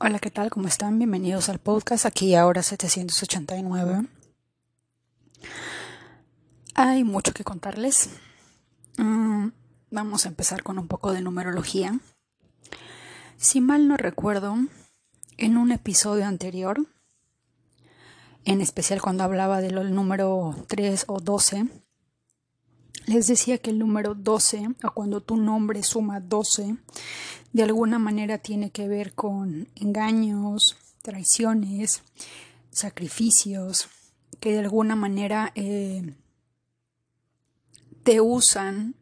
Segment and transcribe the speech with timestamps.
[0.00, 0.48] Hola, ¿qué tal?
[0.48, 0.96] ¿Cómo están?
[0.96, 4.06] Bienvenidos al podcast aquí ahora 789.
[6.76, 8.10] Hay mucho que contarles.
[8.96, 9.48] Mm,
[9.90, 11.98] vamos a empezar con un poco de numerología.
[13.38, 14.56] Si mal no recuerdo,
[15.36, 16.86] en un episodio anterior,
[18.44, 21.66] en especial cuando hablaba del número 3 o 12,
[23.08, 26.76] les decía que el número 12, o cuando tu nombre suma 12,
[27.54, 32.02] de alguna manera tiene que ver con engaños, traiciones,
[32.70, 33.88] sacrificios,
[34.40, 36.14] que de alguna manera eh,
[38.02, 38.94] te usan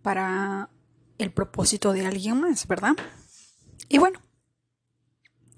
[0.00, 0.70] para
[1.18, 2.96] el propósito de alguien más, ¿verdad?
[3.90, 4.20] Y bueno,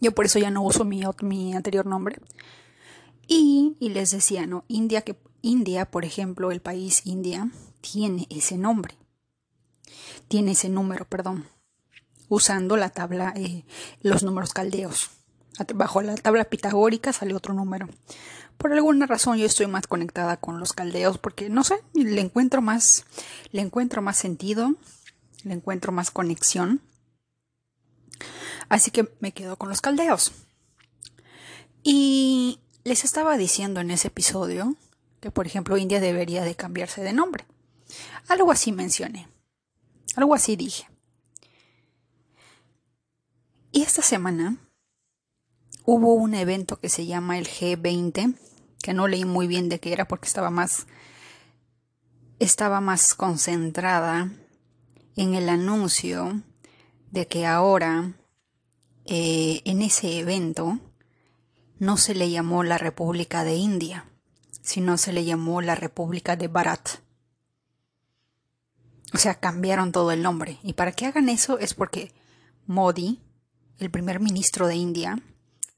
[0.01, 2.19] yo por eso ya no uso mi, mi anterior nombre.
[3.29, 4.65] Y, y, les decía, ¿no?
[4.67, 8.97] India, que India, por ejemplo, el país India, tiene ese nombre.
[10.29, 11.47] Tiene ese número, perdón
[12.31, 13.65] usando la tabla, eh,
[14.01, 15.11] los números caldeos.
[15.75, 17.87] Bajo la tabla pitagórica sale otro número.
[18.57, 22.63] Por alguna razón yo estoy más conectada con los caldeos porque no sé, le encuentro
[22.63, 23.05] más,
[23.51, 24.75] le encuentro más sentido,
[25.43, 26.81] le encuentro más conexión.
[28.69, 30.33] Así que me quedo con los caldeos.
[31.83, 34.77] Y les estaba diciendo en ese episodio
[35.21, 37.45] que, por ejemplo, India debería de cambiarse de nombre.
[38.29, 39.29] Algo así mencioné.
[40.17, 40.89] Algo así dije.
[43.73, 44.57] Y esta semana
[45.85, 48.37] hubo un evento que se llama el G20,
[48.83, 50.87] que no leí muy bien de qué era porque estaba más
[52.41, 54.33] estaba más concentrada
[55.15, 56.43] en el anuncio
[57.11, 58.15] de que ahora
[59.05, 60.79] eh, en ese evento
[61.79, 64.10] no se le llamó la República de India,
[64.63, 66.89] sino se le llamó la República de Bharat.
[69.13, 70.59] O sea, cambiaron todo el nombre.
[70.63, 72.13] Y para que hagan eso es porque
[72.67, 73.21] Modi,
[73.79, 75.21] el primer ministro de India,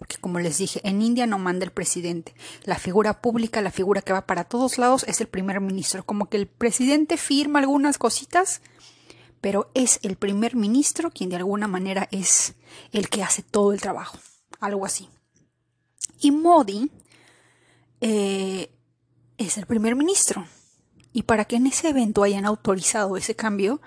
[0.03, 2.35] porque como les dije, en India no manda el presidente.
[2.65, 6.05] La figura pública, la figura que va para todos lados es el primer ministro.
[6.05, 8.63] Como que el presidente firma algunas cositas,
[9.41, 12.55] pero es el primer ministro quien de alguna manera es
[12.91, 14.19] el que hace todo el trabajo.
[14.59, 15.09] Algo así.
[16.19, 16.91] Y Modi
[18.03, 18.71] eh,
[19.39, 20.45] es el primer ministro.
[21.13, 23.81] Y para que en ese evento hayan autorizado ese cambio,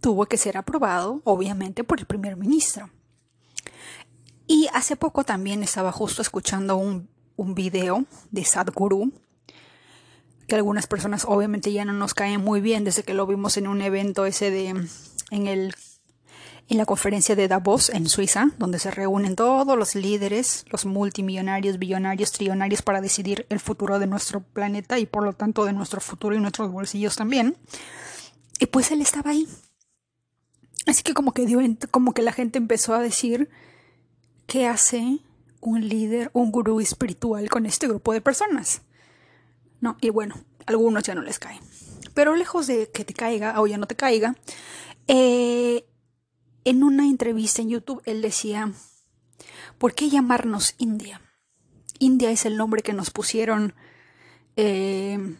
[0.00, 2.90] tuvo que ser aprobado, obviamente, por el primer ministro.
[4.46, 9.12] Y hace poco también estaba justo escuchando un, un video de Sadhguru,
[10.48, 13.68] que algunas personas obviamente ya no nos caen muy bien desde que lo vimos en
[13.68, 14.68] un evento ese de
[15.30, 15.74] en el
[16.70, 21.78] en la conferencia de Davos en Suiza, donde se reúnen todos los líderes, los multimillonarios,
[21.78, 26.00] billonarios, trillonarios para decidir el futuro de nuestro planeta y por lo tanto de nuestro
[26.00, 27.56] futuro y nuestros bolsillos también.
[28.58, 29.46] Y pues él estaba ahí.
[30.86, 31.60] Así que como que dio
[31.90, 33.50] como que la gente empezó a decir
[34.50, 35.20] ¿Qué hace
[35.60, 38.82] un líder, un gurú espiritual con este grupo de personas?
[39.80, 40.34] No, y bueno,
[40.66, 41.60] algunos ya no les cae.
[42.14, 44.34] Pero lejos de que te caiga o ya no te caiga,
[45.06, 45.84] eh,
[46.64, 48.72] en una entrevista en YouTube él decía,
[49.78, 51.20] ¿por qué llamarnos India?
[51.98, 53.74] India es el nombre que nos pusieron
[54.56, 55.36] eh,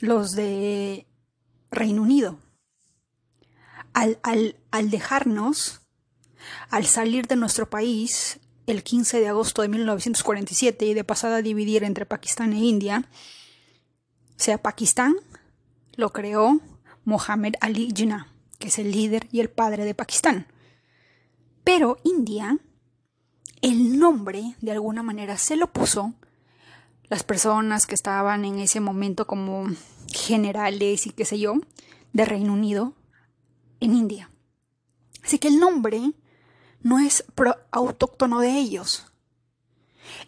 [0.00, 1.06] los de
[1.70, 2.38] Reino Unido.
[3.92, 5.80] Al, al, al dejarnos
[6.70, 11.84] al salir de nuestro país el 15 de agosto de 1947 y de pasada dividir
[11.84, 13.08] entre Pakistán e India,
[14.38, 15.16] sea, Pakistán
[15.96, 16.60] lo creó
[17.04, 18.28] Mohammed Ali Jinnah,
[18.58, 20.46] que es el líder y el padre de Pakistán.
[21.64, 22.58] Pero India,
[23.62, 26.14] el nombre de alguna manera se lo puso
[27.04, 29.66] las personas que estaban en ese momento como
[30.12, 31.54] generales y qué sé yo,
[32.12, 32.94] de Reino Unido
[33.80, 34.30] en India.
[35.22, 36.12] Así que el nombre
[36.80, 37.24] no es
[37.70, 39.06] autóctono de ellos.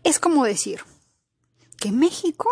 [0.04, 0.80] Es como decir
[1.78, 2.48] que México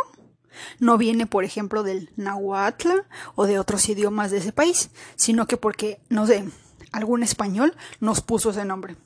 [0.78, 2.88] no viene, por ejemplo, del náhuatl
[3.34, 6.48] o de otros idiomas de ese país, sino que porque, no sé,
[6.92, 8.97] algún español nos puso ese nombre.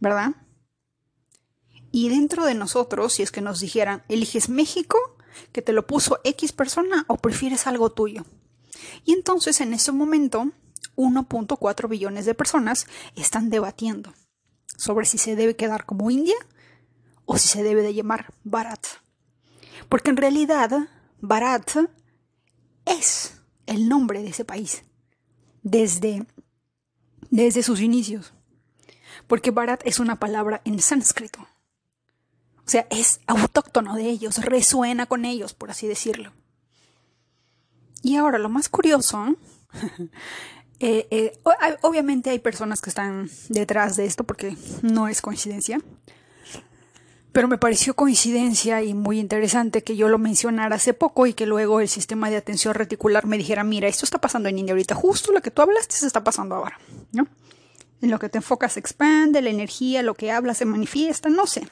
[0.00, 0.32] ¿Verdad?
[1.90, 4.98] Y dentro de nosotros, si es que nos dijeran, eliges México,
[5.52, 8.24] que te lo puso X persona o prefieres algo tuyo.
[9.04, 10.50] Y entonces en ese momento
[10.96, 14.12] 1.4 billones de personas están debatiendo
[14.76, 16.36] sobre si se debe quedar como India
[17.24, 18.84] o si se debe de llamar Bharat.
[19.88, 20.88] Porque en realidad
[21.20, 21.70] Bharat
[22.84, 24.84] es el nombre de ese país
[25.62, 26.26] desde,
[27.30, 28.34] desde sus inicios.
[29.26, 31.40] Porque Bharat es una palabra en sánscrito.
[32.66, 36.32] O sea, es autóctono de ellos, resuena con ellos, por así decirlo.
[38.02, 39.36] Y ahora lo más curioso
[40.80, 41.38] Eh, eh,
[41.82, 45.80] obviamente hay personas que están detrás de esto porque no es coincidencia.
[47.34, 51.46] Pero me pareció coincidencia y muy interesante que yo lo mencionara hace poco y que
[51.46, 54.94] luego el sistema de atención reticular me dijera, mira, esto está pasando en India ahorita,
[54.94, 56.78] justo lo que tú hablaste se está pasando ahora,
[57.10, 57.26] ¿no?
[58.00, 61.48] En lo que te enfocas se expande, la energía, lo que hablas se manifiesta, no
[61.48, 61.66] sé.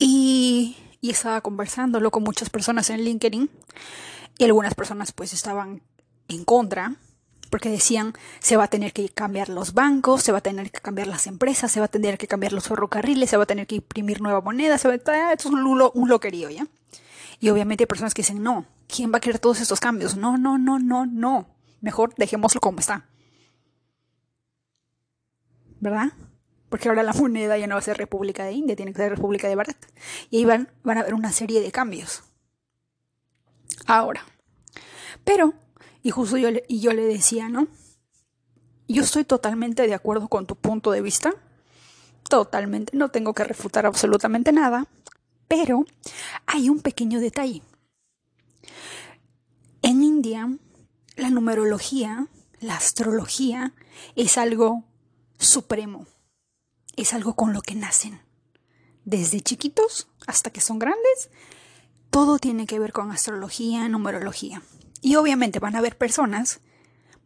[0.00, 3.48] Y, y estaba conversándolo con muchas personas en LinkedIn
[4.38, 5.82] y algunas personas pues estaban
[6.26, 6.96] en contra
[7.50, 10.80] porque decían se va a tener que cambiar los bancos, se va a tener que
[10.80, 13.66] cambiar las empresas, se va a tener que cambiar los ferrocarriles, se va a tener
[13.66, 15.32] que imprimir nueva moneda, se va a...
[15.32, 16.66] esto es un, un loquerío, ¿ya?
[17.40, 20.16] Y obviamente hay personas que dicen, no, ¿quién va a querer todos estos cambios?
[20.16, 21.46] No, no, no, no, no.
[21.80, 23.06] Mejor dejémoslo como está.
[25.80, 26.12] ¿Verdad?
[26.68, 29.10] Porque ahora la moneda ya no va a ser República de India, tiene que ser
[29.10, 29.76] República de Bharat.
[30.28, 32.22] Y ahí van, van a haber una serie de cambios.
[33.86, 34.22] Ahora.
[35.24, 35.54] Pero
[36.02, 37.68] y justo yo le, y yo le decía, ¿no?
[38.88, 41.32] Yo estoy totalmente de acuerdo con tu punto de vista.
[42.28, 42.96] Totalmente.
[42.96, 44.86] No tengo que refutar absolutamente nada.
[45.46, 45.84] Pero
[46.46, 47.62] hay un pequeño detalle.
[49.82, 50.48] En India,
[51.16, 52.26] la numerología,
[52.60, 53.74] la astrología,
[54.16, 54.84] es algo
[55.38, 56.06] supremo.
[56.96, 58.20] Es algo con lo que nacen.
[59.04, 61.30] Desde chiquitos hasta que son grandes,
[62.10, 64.62] todo tiene que ver con astrología, numerología.
[65.00, 66.60] Y obviamente van a haber personas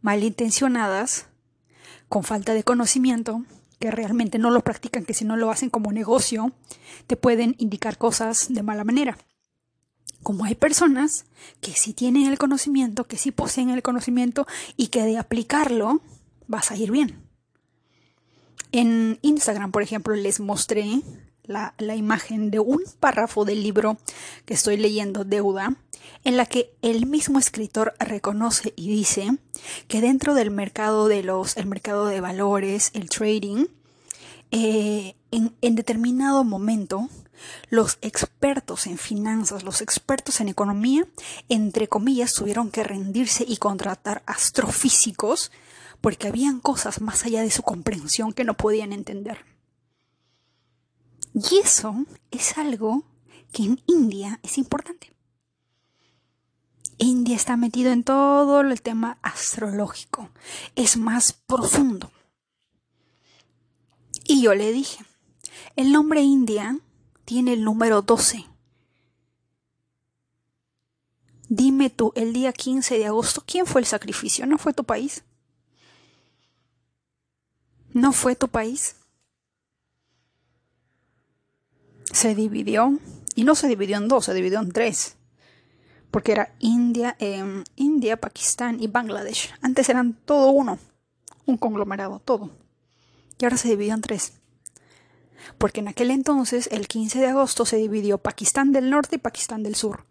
[0.01, 1.27] malintencionadas,
[2.09, 3.43] con falta de conocimiento,
[3.79, 6.51] que realmente no lo practican, que si no lo hacen como negocio,
[7.07, 9.17] te pueden indicar cosas de mala manera.
[10.23, 11.25] Como hay personas
[11.61, 16.01] que sí tienen el conocimiento, que sí poseen el conocimiento y que de aplicarlo
[16.47, 17.21] vas a ir bien.
[18.71, 21.01] En Instagram, por ejemplo, les mostré
[21.47, 23.97] la, imagen de un párrafo del libro
[24.45, 25.75] que estoy leyendo, Deuda,
[26.23, 29.37] en la que el mismo escritor reconoce y dice
[29.87, 33.65] que dentro del mercado de los, el mercado de valores, el trading,
[34.51, 37.09] eh, en, en determinado momento,
[37.69, 41.05] los expertos en finanzas, los expertos en economía,
[41.49, 45.51] entre comillas, tuvieron que rendirse y contratar astrofísicos
[46.01, 49.54] porque habían cosas más allá de su comprensión que no podían entender.
[51.35, 53.03] Y eso es algo
[53.51, 55.13] que en India es importante.
[56.97, 60.29] India está metido en todo el tema astrológico.
[60.75, 62.09] Es más profundo.
[64.23, 65.03] Y yo le dije,
[65.75, 66.79] el nombre India
[67.25, 68.45] tiene el número 12.
[71.49, 74.45] Dime tú, el día 15 de agosto, ¿quién fue el sacrificio?
[74.47, 75.25] ¿No fue tu país?
[77.91, 78.95] ¿No fue tu país?
[82.15, 82.97] Se dividió,
[83.35, 85.17] y no se dividió en dos, se dividió en tres,
[86.11, 89.53] porque era India, em, India, Pakistán y Bangladesh.
[89.61, 90.79] Antes eran todo uno,
[91.45, 92.51] un conglomerado, todo.
[93.37, 94.33] Y ahora se dividió en tres.
[95.57, 99.61] Porque en aquel entonces, el 15 de agosto, se dividió Pakistán del norte y Pakistán
[99.61, 100.05] del sur.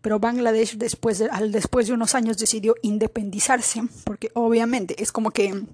[0.00, 5.30] Pero Bangladesh después de, al, después de unos años decidió independizarse, porque obviamente es como
[5.30, 5.64] que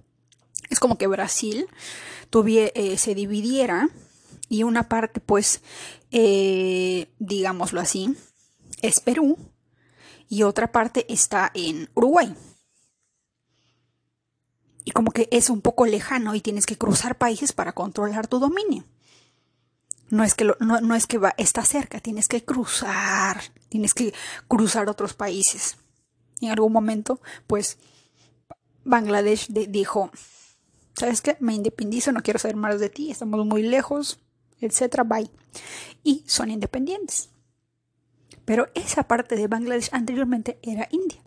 [0.71, 1.67] es como que Brasil
[2.31, 3.91] tuvie, eh, se dividiera
[4.49, 5.63] y una parte, pues,
[6.11, 8.17] eh, digámoslo así,
[8.83, 9.39] es Perú
[10.29, 12.35] y otra parte está en Uruguay.
[14.85, 18.39] Y como que es un poco lejano y tienes que cruzar países para controlar tu
[18.39, 18.85] dominio.
[20.11, 24.13] No es que, no, es que va, está cerca, tienes que cruzar, tienes que
[24.47, 25.79] cruzar otros países.
[26.41, 27.79] En algún momento, pues,
[28.85, 30.11] Bangladesh dijo,
[30.95, 31.39] ¿sabes qué?
[31.41, 34.21] Me independizo, no quiero saber más de ti, estamos muy lejos,
[34.67, 35.31] etcétera, bye.
[36.03, 37.31] Y son independientes.
[38.45, 41.21] Pero esa parte de Bangladesh anteriormente era India.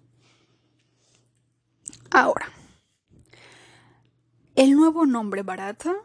[2.11, 2.51] Ahora,
[4.55, 5.95] el nuevo nombre Barata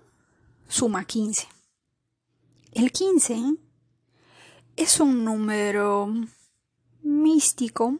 [0.69, 1.47] suma 15.
[2.73, 3.57] El 15
[4.77, 6.09] es un número
[7.03, 7.99] místico,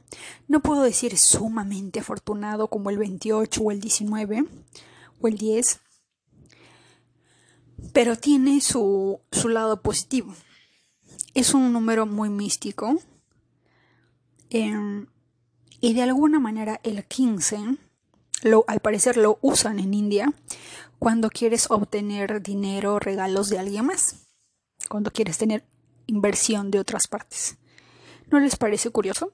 [0.49, 4.45] no puedo decir sumamente afortunado como el 28 o el 19
[5.21, 5.81] o el 10,
[7.93, 10.35] pero tiene su, lado positivo.
[11.35, 12.99] Es un número muy místico.
[14.51, 15.07] Em,
[15.81, 17.77] y de alguna manera el 15,
[18.43, 20.33] lo, al parecer lo usan en India
[20.99, 24.27] cuando quieres obtener dinero regalos de alguien más.
[24.89, 25.65] Cuando quieres tener
[26.07, 27.57] inversión de otras partes.
[28.31, 29.33] ¿No les parece curioso?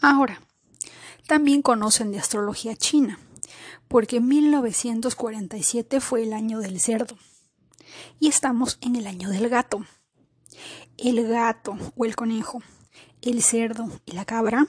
[0.00, 0.40] Ahora,
[1.26, 3.18] también conocen de astrología china
[3.88, 7.16] porque 1947 fue el año del cerdo
[8.20, 9.84] y estamos en el año del gato.
[10.96, 12.62] El gato o el conejo,
[13.22, 14.66] el cerdo y la cabra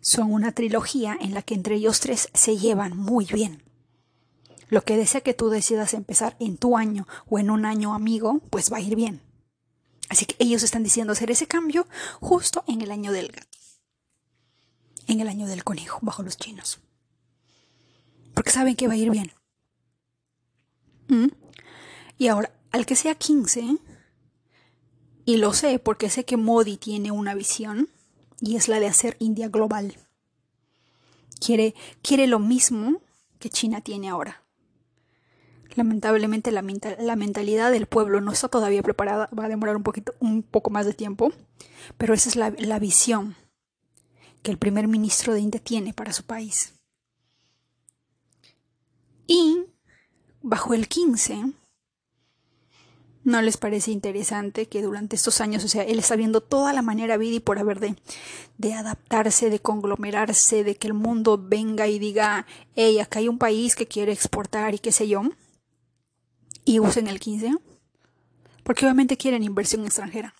[0.00, 3.62] son una trilogía en la que entre ellos tres se llevan muy bien.
[4.68, 8.40] Lo que desea que tú decidas empezar en tu año o en un año amigo,
[8.50, 9.20] pues va a ir bien.
[10.08, 11.86] Así que ellos están diciendo hacer ese cambio
[12.20, 13.58] justo en el año del gato.
[15.06, 16.80] En el año del conejo, bajo los chinos.
[18.34, 19.32] Porque saben que va a ir bien.
[21.08, 21.28] ¿Mm?
[22.18, 23.78] Y ahora, al que sea 15,
[25.24, 27.88] y lo sé porque sé que Modi tiene una visión,
[28.40, 29.96] y es la de hacer India global.
[31.38, 33.00] Quiere, quiere lo mismo
[33.38, 34.42] que China tiene ahora.
[35.74, 36.62] Lamentablemente la,
[36.98, 40.70] la, mentalidad del pueblo no está todavía preparada, va a demorar un poquito, un poco
[40.70, 41.32] más de tiempo,
[41.96, 43.36] pero esa es la, la visión
[44.42, 46.74] que el primer ministro de India tiene para su país.
[49.30, 49.64] Y
[50.42, 51.52] bajo el 15,
[53.22, 56.82] ¿No les parece interesante que durante estos años, o sea, él está viendo toda la
[56.82, 57.94] manera vida y por haber de,
[58.58, 63.38] de adaptarse, de conglomerarse, de que el mundo venga y diga, hey, acá hay un
[63.38, 65.22] país que quiere exportar y qué sé yo,
[66.64, 67.54] y usen el 15?
[68.64, 70.34] Porque obviamente quieren inversión extranjera.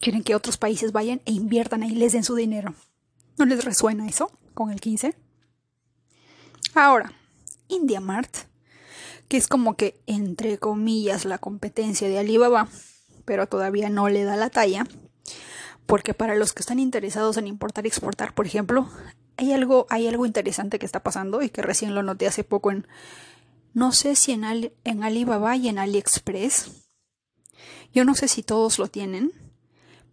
[0.00, 2.74] Quieren que otros países vayan e inviertan ahí les den su dinero.
[3.36, 5.27] ¿No les resuena eso con el 15?
[6.78, 7.12] Ahora,
[7.66, 8.34] India Mart
[9.26, 12.68] que es como que, entre comillas, la competencia de Alibaba,
[13.24, 14.86] pero todavía no le da la talla,
[15.86, 18.88] porque para los que están interesados en importar y exportar, por ejemplo,
[19.36, 22.70] hay algo, hay algo interesante que está pasando y que recién lo noté hace poco
[22.70, 22.86] en,
[23.74, 26.70] no sé si en, en Alibaba y en AliExpress,
[27.92, 29.32] yo no sé si todos lo tienen,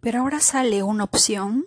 [0.00, 1.66] pero ahora sale una opción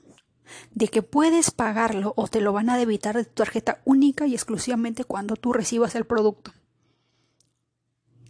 [0.71, 4.33] de que puedes pagarlo o te lo van a debitar de tu tarjeta única y
[4.33, 6.53] exclusivamente cuando tú recibas el producto.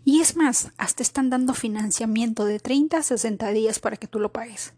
[0.03, 4.19] Y es más, hasta están dando financiamiento de 30 a 60 días para que tú
[4.19, 4.73] lo pagues.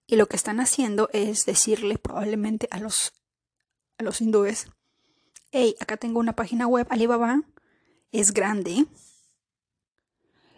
[0.07, 3.12] y lo que están haciendo es decirle probablemente a los
[4.02, 4.67] los hindúes,
[5.50, 7.43] hey, acá tengo una página web, Alibaba,
[8.11, 8.87] es grande,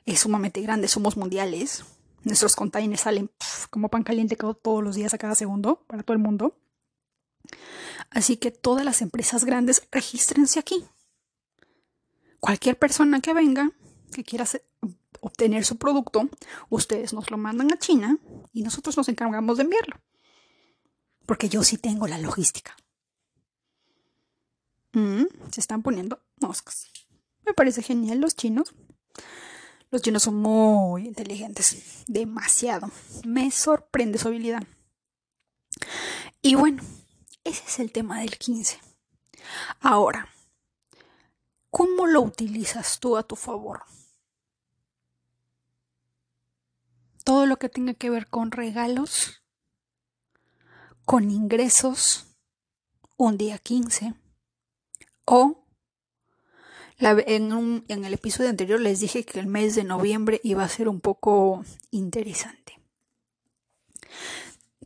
[0.06, 1.85] es sumamente grande, somos mundiales,
[2.23, 3.30] nuestros containers salen
[3.71, 6.56] como pan caliente todos los días a cada segundo para todo el mundo.
[8.10, 10.84] Así que todas las empresas grandes regístrense aquí.
[12.40, 13.70] Cualquier persona que venga,
[14.12, 14.44] que quiera
[15.20, 16.28] obtener su producto,
[16.68, 18.18] ustedes nos lo mandan a China
[18.52, 19.96] y nosotros nos encargamos de enviarlo.
[21.26, 22.76] Porque yo sí tengo la logística.
[24.92, 26.86] Mm, se están poniendo moscas.
[27.44, 28.74] Me parece genial los chinos.
[29.90, 32.04] Los chinos son muy inteligentes.
[32.06, 32.90] Demasiado.
[33.24, 34.62] Me sorprende su habilidad.
[36.42, 36.82] Y bueno,
[37.44, 38.80] ese es el tema del 15.
[39.80, 40.28] Ahora,
[41.70, 43.84] ¿cómo lo utilizas tú a tu favor?
[47.24, 49.42] Todo lo que tenga que ver con regalos,
[51.04, 52.26] con ingresos,
[53.16, 54.14] un día 15
[55.26, 55.64] o
[56.98, 60.88] en, en el episodio anterior les dije que el mes de noviembre iba a ser
[60.88, 62.80] un poco interesante.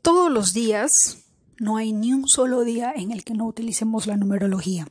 [0.02, 1.27] Todos los días,
[1.58, 4.88] no hay ni un solo día en el que no utilicemos la numerología.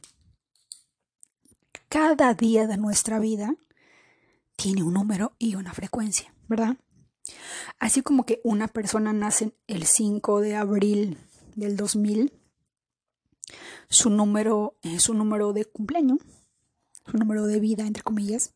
[1.89, 3.55] Cada día de nuestra vida
[4.55, 6.77] tiene un número y una frecuencia, ¿verdad?
[7.79, 11.17] Así como que una persona nace el 5 de abril
[11.55, 12.33] del 2000
[13.89, 16.19] su número, eh, su número de cumpleaños,
[17.09, 18.53] su número de vida, entre comillas,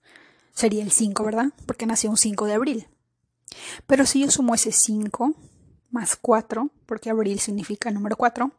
[0.53, 1.53] sería el 5, ¿verdad?
[1.65, 2.87] Porque nació un 5 de abril.
[3.87, 5.33] Pero si yo sumo ese 5
[5.91, 8.51] más 4, porque abril significa número 4,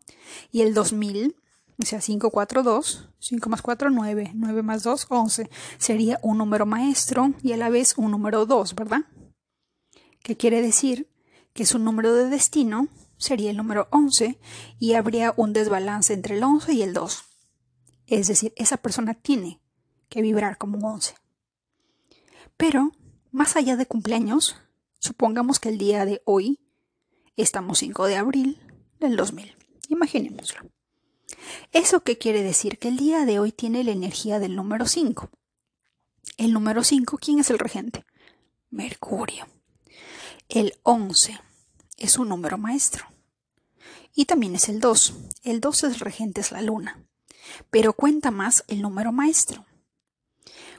[0.51, 1.37] y el 2000,
[1.83, 6.39] o sea, 5, 4, 2, 5 más 4, 9, 9 más 2, 11, sería un
[6.39, 9.03] número maestro y a la vez un número 2, ¿verdad?
[10.23, 11.09] ¿Qué quiere decir?
[11.53, 14.39] Que su número de destino sería el número 11
[14.79, 17.25] y habría un desbalance entre el 11 y el 2.
[18.07, 19.61] Es decir, esa persona tiene
[20.09, 21.15] que vibrar como un 11.
[22.57, 22.93] Pero,
[23.31, 24.57] más allá de cumpleaños,
[24.99, 26.61] supongamos que el día de hoy
[27.37, 28.61] estamos 5 de abril
[29.01, 29.57] del 2000.
[29.89, 30.63] Imaginémoslo.
[31.73, 32.79] ¿Eso qué quiere decir?
[32.79, 35.31] Que el día de hoy tiene la energía del número 5.
[36.37, 38.05] El número 5, ¿quién es el regente?
[38.71, 39.47] Mercurio.
[40.49, 41.41] El 11
[41.99, 43.07] es un número maestro.
[44.15, 45.15] Y también es el 2.
[45.43, 47.03] El 2 es regente, es la luna.
[47.71, 49.65] Pero cuenta más el número maestro.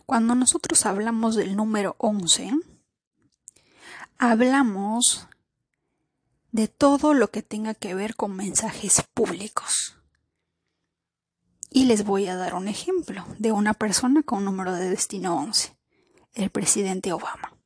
[0.05, 2.51] Cuando nosotros hablamos del número 11,
[4.17, 5.27] hablamos
[6.53, 9.97] de todo lo que tenga que ver con mensajes públicos.
[11.71, 15.75] Y les voy a dar un ejemplo de una persona con número de destino 11,
[16.33, 17.57] el presidente Obama.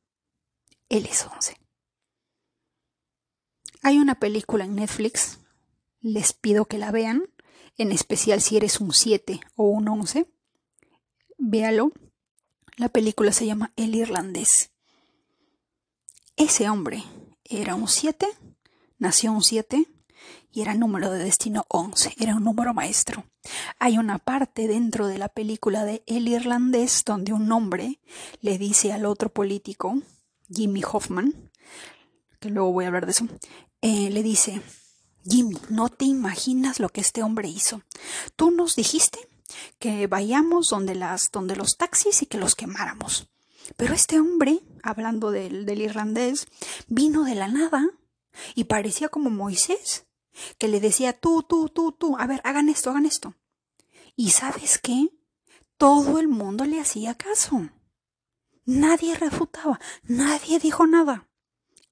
[0.88, 1.58] Él es 11.
[3.82, 5.38] Hay una película en Netflix,
[6.00, 7.28] les pido que la vean,
[7.76, 10.32] en especial si eres un 7 o un 11.
[11.36, 11.92] Véalo.
[12.78, 14.70] La película se llama El Irlandés.
[16.36, 17.04] Ese hombre
[17.44, 18.26] era un 7,
[18.98, 19.86] nació un 7
[20.52, 23.24] y era número de destino 11, era un número maestro.
[23.78, 28.00] Hay una parte dentro de la película de El Irlandés donde un hombre
[28.40, 30.00] le dice al otro político,
[30.52, 31.50] Jimmy Hoffman,
[32.40, 33.28] que luego voy a hablar de eso,
[33.82, 34.62] eh, le dice,
[35.28, 37.82] Jimmy, no te imaginas lo que este hombre hizo.
[38.36, 39.18] Tú nos dijiste
[39.78, 43.28] que vayamos donde, las, donde los taxis y que los quemáramos.
[43.76, 46.46] Pero este hombre, hablando del, del irlandés,
[46.88, 47.86] vino de la nada
[48.54, 50.06] y parecía como Moisés,
[50.58, 53.34] que le decía tú, tú, tú, tú, a ver, hagan esto, hagan esto.
[54.16, 55.10] Y sabes qué?
[55.76, 57.70] Todo el mundo le hacía caso.
[58.64, 61.28] Nadie refutaba, nadie dijo nada.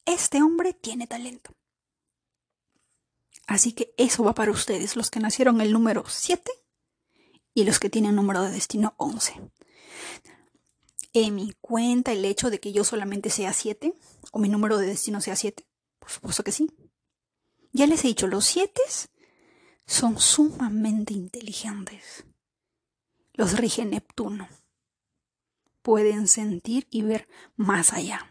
[0.04, 1.52] Este hombre tiene talento.
[3.46, 6.50] Así que eso va para ustedes, los que nacieron el número 7
[7.54, 9.40] y los que tienen número de destino 11.
[11.12, 13.94] En mi cuenta el hecho de que yo solamente sea 7
[14.32, 15.64] o mi número de destino sea 7.
[16.06, 16.70] Por supuesto que sí.
[17.72, 18.80] Ya les he dicho, los 7
[19.86, 22.24] son sumamente inteligentes.
[23.32, 24.48] Los rige Neptuno.
[25.82, 28.30] Pueden sentir y ver más allá.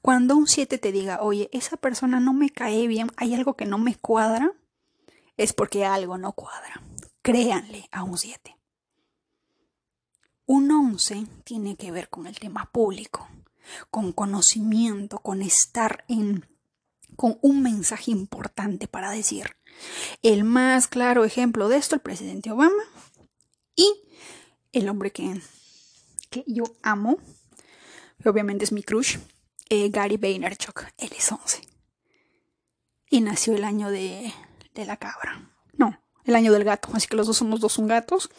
[0.00, 3.66] Cuando un 7 te diga, oye, esa persona no me cae bien, hay algo que
[3.66, 4.50] no me cuadra,
[5.36, 6.82] es porque algo no cuadra.
[7.20, 8.56] Créanle a un 7.
[10.46, 13.28] Un 11 tiene que ver con el tema público,
[13.90, 16.46] con conocimiento, con estar en
[17.16, 19.56] con un mensaje importante para decir.
[20.22, 22.82] El más claro ejemplo de esto, el presidente Obama
[23.76, 23.92] y
[24.72, 25.40] el hombre que,
[26.30, 27.18] que yo amo,
[28.24, 29.18] obviamente es mi crush,
[29.68, 31.60] eh, Gary Vaynerchuk, él es 11.
[33.10, 34.32] Y nació el año de,
[34.74, 35.50] de la cabra.
[35.76, 36.88] No, el año del gato.
[36.94, 38.30] Así que los dos somos dos un gatos.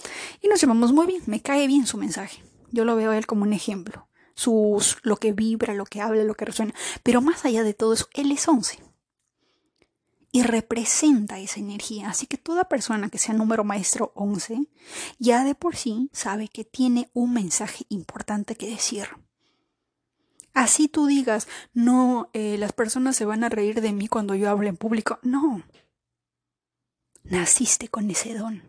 [0.41, 1.21] Y nos llevamos muy bien.
[1.25, 2.41] Me cae bien su mensaje.
[2.71, 4.07] Yo lo veo a él como un ejemplo.
[4.41, 6.73] Sus, lo que vibra, lo que habla, lo que resuena.
[7.03, 8.79] Pero más allá de todo eso, él es 11.
[10.31, 12.09] Y representa esa energía.
[12.09, 14.67] Así que toda persona que sea número maestro 11,
[15.19, 19.09] ya de por sí sabe que tiene un mensaje importante que decir.
[20.55, 24.49] Así tú digas, no, eh, las personas se van a reír de mí cuando yo
[24.49, 25.19] hable en público.
[25.21, 25.61] No.
[27.23, 28.63] Naciste con ese don.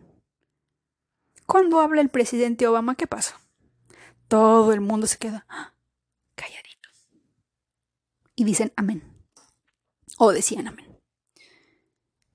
[1.47, 3.42] Cuando habla el presidente Obama, ¿qué pasa?
[4.33, 5.75] Todo el mundo se queda ¡ah!
[6.33, 6.89] calladito.
[8.35, 9.03] Y dicen amén.
[10.17, 10.99] O decían amén.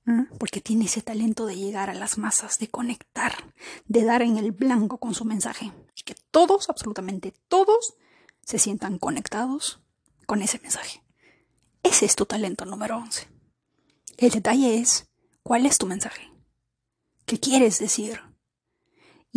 [0.07, 0.27] ¿Ah?
[0.39, 3.53] Porque tiene ese talento de llegar a las masas, de conectar,
[3.87, 5.73] de dar en el blanco con su mensaje.
[5.97, 7.95] Y que todos, absolutamente todos,
[8.43, 9.81] se sientan conectados
[10.25, 11.03] con ese mensaje.
[11.83, 13.27] Ese es tu talento número 11.
[14.19, 15.09] El detalle es,
[15.43, 16.31] ¿cuál es tu mensaje?
[17.27, 18.28] ¿Qué quieres decir?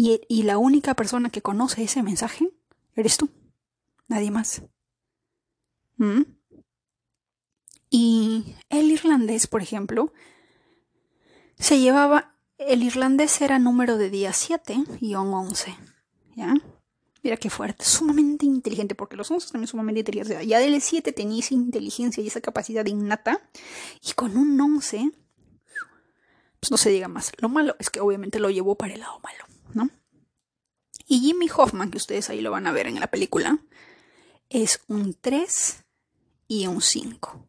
[0.03, 2.49] Y, la única persona que conoce ese mensaje
[2.95, 3.29] eres tú,
[4.07, 4.63] nadie más.
[5.97, 6.21] ¿Mm?
[7.91, 10.11] Y el irlandés, por ejemplo,
[11.59, 15.77] se llevaba, el irlandés era número de día 7 y 11,
[16.35, 16.55] ¿ya?
[17.21, 20.47] Mira qué fuerte, sumamente inteligente, porque los 11 también sumamente inteligentes.
[20.47, 23.39] Ya del 7 tenía esa inteligencia y esa capacidad innata,
[24.01, 25.11] y con un 11,
[26.59, 27.31] pues no se diga más.
[27.37, 29.50] Lo malo es que obviamente lo llevó para el lado malo,
[31.07, 33.59] Y Jimmy Hoffman, que ustedes ahí lo van a ver en la película,
[34.49, 35.83] es un 3
[36.47, 37.47] y un 5.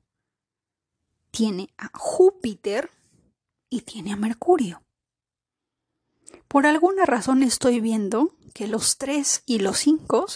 [1.30, 2.90] Tiene a Júpiter
[3.70, 4.82] y tiene a Mercurio.
[6.48, 10.26] Por alguna razón estoy viendo que los 3 y los 5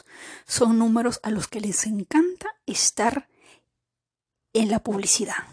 [0.46, 3.28] son números a los que les encanta estar
[4.52, 5.44] en la publicidad,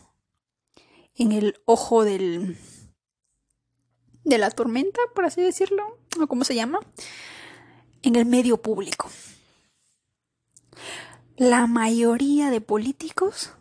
[1.15, 2.57] en el ojo del,
[4.23, 6.79] de la tormenta, por así decirlo, o cómo se llama,
[8.01, 9.09] en el medio público.
[11.37, 13.53] La mayoría de políticos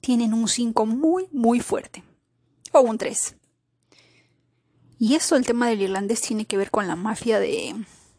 [0.00, 2.02] tienen un 5 muy, muy fuerte,
[2.72, 3.36] o un 3.
[4.98, 7.74] Y eso, el tema del irlandés, tiene que ver con la mafia de,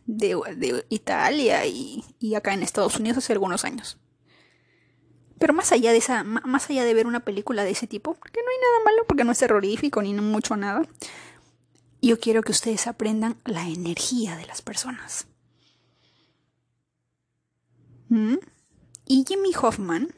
[0.06, 3.98] de, Italia y, y, acá en Estados Unidos hace algunos años.
[5.40, 8.42] Pero más allá de esa, más allá de ver una película de ese tipo, que
[8.42, 10.84] no hay nada malo porque no es terrorífico ni mucho nada,
[12.08, 15.28] yo quiero que ustedes aprendan la energía de las personas.
[18.10, 18.36] ¿Mm?
[19.06, 20.14] Y Jimmy Hoffman,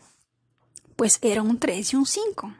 [0.95, 2.53] pues era un 3 y un 5.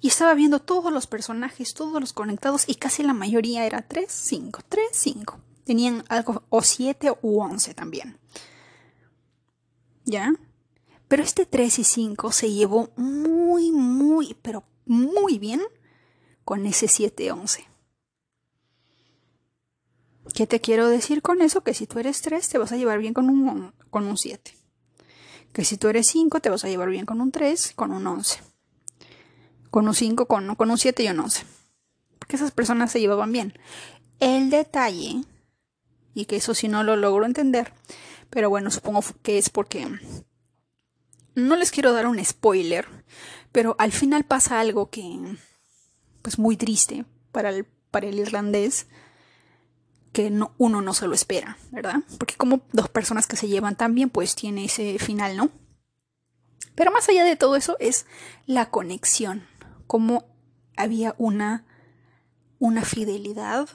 [0.00, 4.10] Y estaba viendo todos los personajes, todos los conectados, y casi la mayoría era 3,
[4.10, 5.40] 5, 3, 5.
[5.64, 8.18] Tenían algo, o 7 u 11 también.
[10.04, 10.32] ¿Ya?
[11.06, 15.62] Pero este 3 y 5 se llevó muy, muy, pero muy bien
[16.44, 17.67] con ese 7-11.
[20.38, 21.64] ¿Qué te quiero decir con eso?
[21.64, 24.54] Que si tú eres 3 te vas a llevar bien con un, con un 7.
[25.52, 28.06] Que si tú eres 5 te vas a llevar bien con un 3, con un
[28.06, 28.38] 11.
[29.72, 31.44] Con un 5, con, con un 7 y un 11.
[32.20, 33.58] Porque esas personas se llevaban bien.
[34.20, 35.24] El detalle,
[36.14, 37.72] y que eso sí no lo logro entender,
[38.30, 39.88] pero bueno, supongo que es porque
[41.34, 42.86] no les quiero dar un spoiler,
[43.50, 45.18] pero al final pasa algo que,
[46.22, 48.86] pues muy triste para el, para el irlandés
[50.12, 51.96] que no, uno no se lo espera, ¿verdad?
[52.18, 55.50] Porque como dos personas que se llevan tan bien, pues tiene ese final, ¿no?
[56.74, 58.06] Pero más allá de todo eso es
[58.46, 59.46] la conexión,
[59.86, 60.24] cómo
[60.76, 61.64] había una,
[62.58, 63.68] una fidelidad,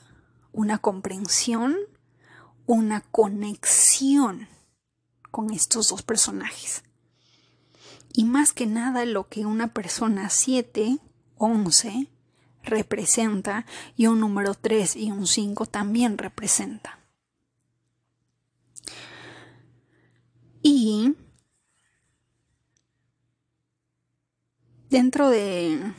[0.53, 1.75] una comprensión,
[2.65, 4.47] una conexión
[5.31, 6.83] con estos dos personajes.
[8.13, 10.99] Y más que nada lo que una persona 7,
[11.37, 12.07] 11,
[12.63, 16.99] representa y un número 3 y un 5 también representa.
[20.61, 21.13] Y
[24.89, 25.93] dentro de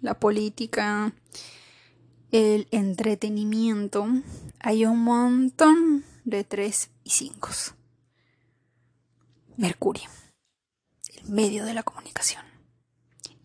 [0.00, 1.12] la política,
[2.30, 4.06] el entretenimiento,
[4.60, 7.48] hay un montón de 3 y 5.
[9.56, 10.08] Mercurio,
[11.16, 12.44] el medio de la comunicación.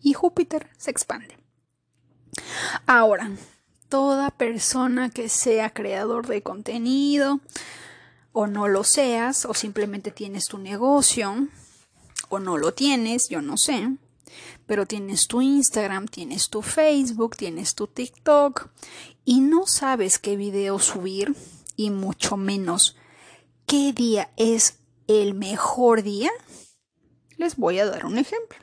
[0.00, 1.41] Y Júpiter se expande.
[2.86, 3.30] Ahora,
[3.88, 7.40] toda persona que sea creador de contenido,
[8.32, 11.48] o no lo seas, o simplemente tienes tu negocio,
[12.28, 13.96] o no lo tienes, yo no sé,
[14.66, 18.70] pero tienes tu Instagram, tienes tu Facebook, tienes tu TikTok,
[19.24, 21.34] y no sabes qué video subir,
[21.76, 22.96] y mucho menos
[23.66, 26.30] qué día es el mejor día,
[27.36, 28.58] les voy a dar un ejemplo.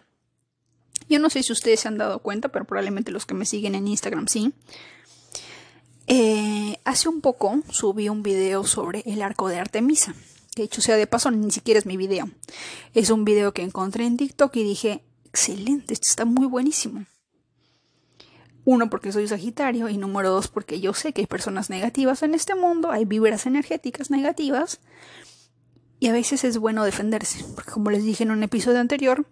[1.10, 3.76] Yo no sé si ustedes se han dado cuenta, pero probablemente los que me siguen
[3.76, 4.54] en Instagram sí.
[6.08, 10.14] Eh, hace un poco subí un video sobre el arco de Artemisa.
[10.56, 12.30] Que hecho sea de paso, ni siquiera es mi video.
[12.94, 17.06] Es un video que encontré en TikTok y dije, excelente, esto está muy buenísimo.
[18.66, 22.36] Uno, porque soy Sagitario, y número dos, porque yo sé que hay personas negativas en
[22.36, 24.80] este mundo, hay vibras energéticas negativas,
[26.00, 29.26] y a veces es bueno defenderse, porque como les dije en un episodio anterior,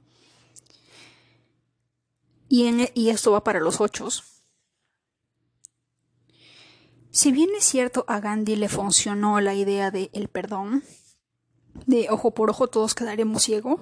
[2.50, 4.44] e, y, esto va para los ochos.
[7.12, 10.84] Si bien es cierto a Gandhi le funcionó la idea de el perdón,
[11.86, 13.80] de ojo por ojo todos quedaremos ciego,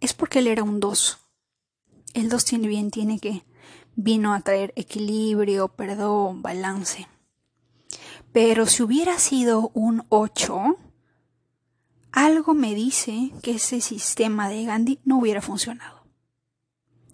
[0.00, 1.18] es porque él era un dos.
[2.14, 3.44] El dos tiene bien, tiene que
[3.94, 7.08] vino a traer equilibrio, perdón, balance.
[8.32, 10.76] Pero si hubiera sido un ocho,
[12.12, 15.99] algo me dice que ese sistema de Gandhi no hubiera funcionado.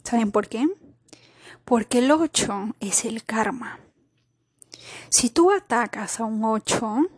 [0.06, 0.68] ¿Saben por qué?
[1.64, 3.80] Porque el 8 es el karma.
[5.08, 7.08] Si tú atacas a un 8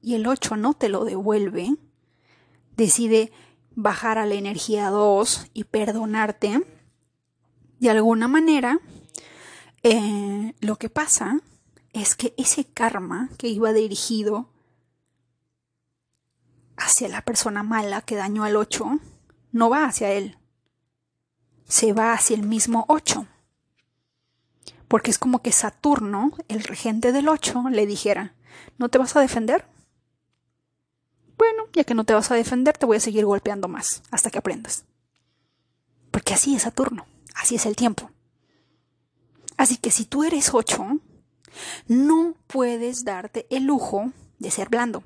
[0.00, 1.74] y el 8 no te lo devuelve,
[2.76, 3.32] decide
[3.74, 6.64] bajar a la energía 2 y perdonarte,
[7.80, 8.78] de alguna manera,
[9.82, 11.40] eh, lo que pasa
[11.92, 14.52] es que ese karma que iba dirigido
[16.76, 19.00] hacia la persona mala que dañó al 8,
[19.50, 20.38] no va hacia él,
[21.66, 23.26] se va hacia el mismo 8.
[24.88, 28.34] Porque es como que Saturno, el regente del 8, le dijera,
[28.78, 29.66] ¿no te vas a defender?
[31.36, 34.30] Bueno, ya que no te vas a defender, te voy a seguir golpeando más hasta
[34.30, 34.84] que aprendas.
[36.10, 38.10] Porque así es Saturno, así es el tiempo.
[39.56, 41.00] Así que si tú eres 8,
[41.88, 45.02] no puedes darte el lujo de ser blando.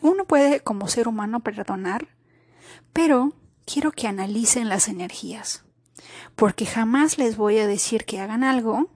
[0.00, 2.08] Uno puede como ser humano perdonar,
[2.92, 5.64] pero quiero que analicen las energías,
[6.36, 8.90] porque jamás les voy a decir que hagan algo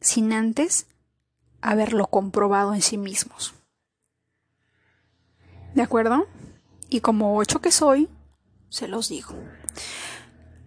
[0.00, 0.86] sin antes
[1.60, 3.54] haberlo comprobado en sí mismos.
[5.74, 6.26] ¿De acuerdo?
[6.88, 8.08] Y como ocho que soy,
[8.68, 9.34] se los digo.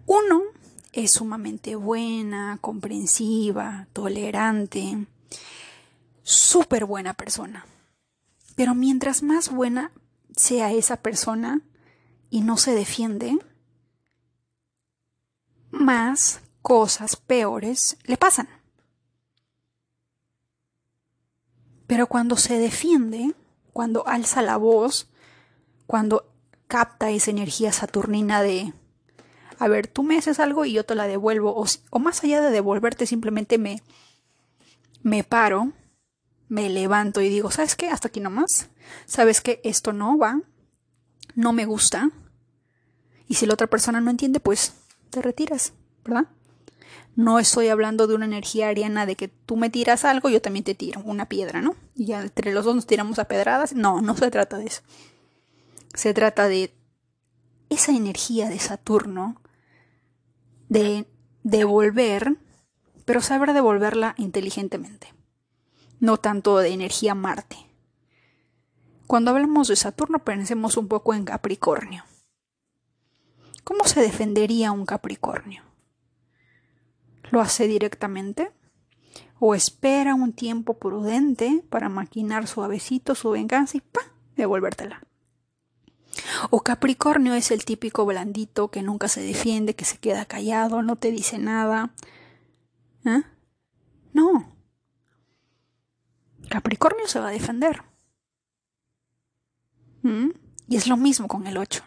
[0.06, 0.42] Uno
[0.92, 5.06] es sumamente buena, comprensiva, tolerante,
[6.22, 7.66] súper buena persona.
[8.54, 9.90] Pero mientras más buena
[10.36, 11.60] sea esa persona
[12.32, 13.36] y no se defiende,
[15.70, 18.48] más cosas peores le pasan.
[21.86, 23.34] Pero cuando se defiende,
[23.74, 25.10] cuando alza la voz,
[25.86, 26.32] cuando
[26.68, 28.72] capta esa energía saturnina de,
[29.58, 32.40] a ver, tú me haces algo y yo te la devuelvo, o, o más allá
[32.40, 33.82] de devolverte, simplemente me,
[35.02, 35.72] me paro
[36.48, 37.88] me levanto y digo, ¿sabes qué?
[37.88, 38.68] Hasta aquí nomás.
[39.06, 40.42] ¿Sabes que Esto no va,
[41.34, 42.10] no me gusta.
[43.28, 44.74] Y si la otra persona no entiende, pues
[45.10, 45.72] te retiras,
[46.04, 46.26] ¿verdad?
[47.14, 50.64] No estoy hablando de una energía ariana de que tú me tiras algo, yo también
[50.64, 51.76] te tiro una piedra, ¿no?
[51.94, 53.74] Y ya entre los dos nos tiramos a pedradas.
[53.74, 54.82] No, no se trata de eso.
[55.94, 56.72] Se trata de
[57.68, 59.40] esa energía de Saturno,
[60.68, 61.06] de
[61.42, 62.36] devolver,
[63.04, 65.12] pero saber devolverla inteligentemente
[66.02, 67.56] no tanto de energía Marte.
[69.06, 72.02] Cuando hablamos de Saturno pensemos un poco en Capricornio.
[73.64, 75.62] ¿Cómo se defendería un Capricornio?
[77.30, 78.52] ¿Lo hace directamente?
[79.38, 84.00] ¿O espera un tiempo prudente para maquinar suavecito su venganza y ¡pa!
[84.36, 85.02] devolvértela?
[86.50, 90.96] O Capricornio es el típico blandito que nunca se defiende, que se queda callado, no
[90.96, 91.94] te dice nada.
[93.04, 93.22] ¿Eh?
[94.12, 94.52] No,
[96.52, 97.82] Capricornio se va a defender.
[100.02, 100.32] ¿Mm?
[100.68, 101.82] Y es lo mismo con el 8.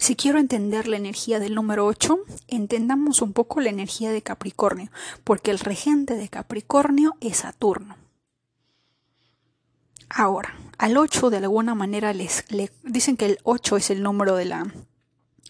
[0.00, 4.90] Si quiero entender la energía del número 8, entendamos un poco la energía de Capricornio,
[5.24, 7.98] porque el regente de Capricornio es Saturno.
[10.08, 12.46] Ahora, al 8 de alguna manera les,
[12.82, 14.72] dicen que el 8 es el número de la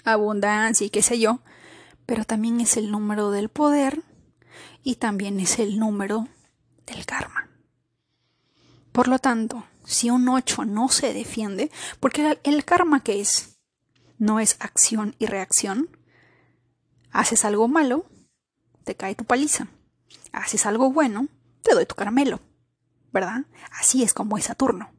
[0.03, 1.43] abundancia y qué sé yo,
[2.05, 4.03] pero también es el número del poder
[4.83, 6.27] y también es el número
[6.87, 7.49] del karma.
[8.91, 13.50] Por lo tanto, si un 8 no se defiende, porque el, karma que es,
[14.21, 15.89] no es acción y reacción,
[17.11, 18.05] haces algo malo,
[18.85, 19.69] te cae tu paliza.
[20.31, 21.27] Haces algo bueno,
[21.63, 22.39] te doy tu caramelo.
[23.13, 23.47] ¿Verdad?
[23.73, 24.91] Así es como es Saturno.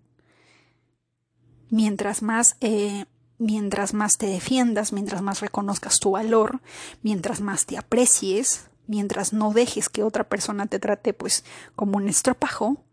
[1.69, 3.05] Mientras más, eh,
[3.37, 6.59] mientras más te defiendas, mientras más reconozcas tu valor,
[7.03, 12.09] mientras más te aprecies, mientras no dejes que otra persona te trate pues como un
[12.09, 12.83] estropajo,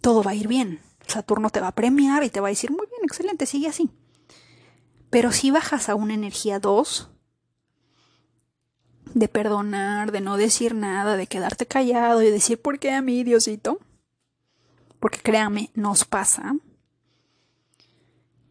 [0.00, 0.80] todo va a ir bien.
[1.06, 3.90] Saturno te va a premiar y te va a decir, muy bien, excelente, sigue así.
[5.10, 7.10] Pero si bajas a una energía 2,
[9.12, 13.24] de perdonar, de no decir nada, de quedarte callado y decir, ¿por qué a mí,
[13.24, 13.80] Diosito?
[15.00, 16.54] Porque créame, nos pasa.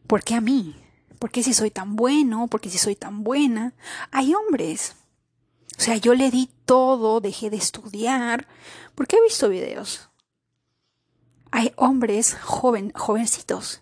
[0.05, 0.75] ¿Por qué a mí?
[1.17, 2.47] ¿Por qué si soy tan bueno?
[2.47, 3.73] ¿Por qué si soy tan buena?
[4.11, 4.95] Hay hombres
[5.79, 8.49] o sea, yo le di todo, dejé de estudiar,
[8.95, 10.09] porque he visto videos.
[11.51, 13.81] Hay hombres joven, jovencitos.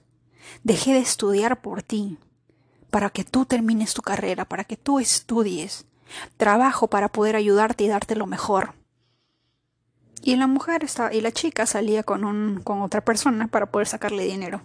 [0.63, 2.19] Dejé de estudiar por ti,
[2.89, 5.85] para que tú termines tu carrera, para que tú estudies.
[6.37, 8.73] Trabajo para poder ayudarte y darte lo mejor.
[10.21, 13.87] Y la mujer está, y la chica salía con un, con otra persona para poder
[13.87, 14.61] sacarle dinero.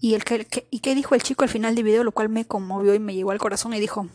[0.00, 2.46] Y el que, y qué dijo el chico al final del video, lo cual me
[2.46, 4.08] conmovió y me llegó al corazón y dijo,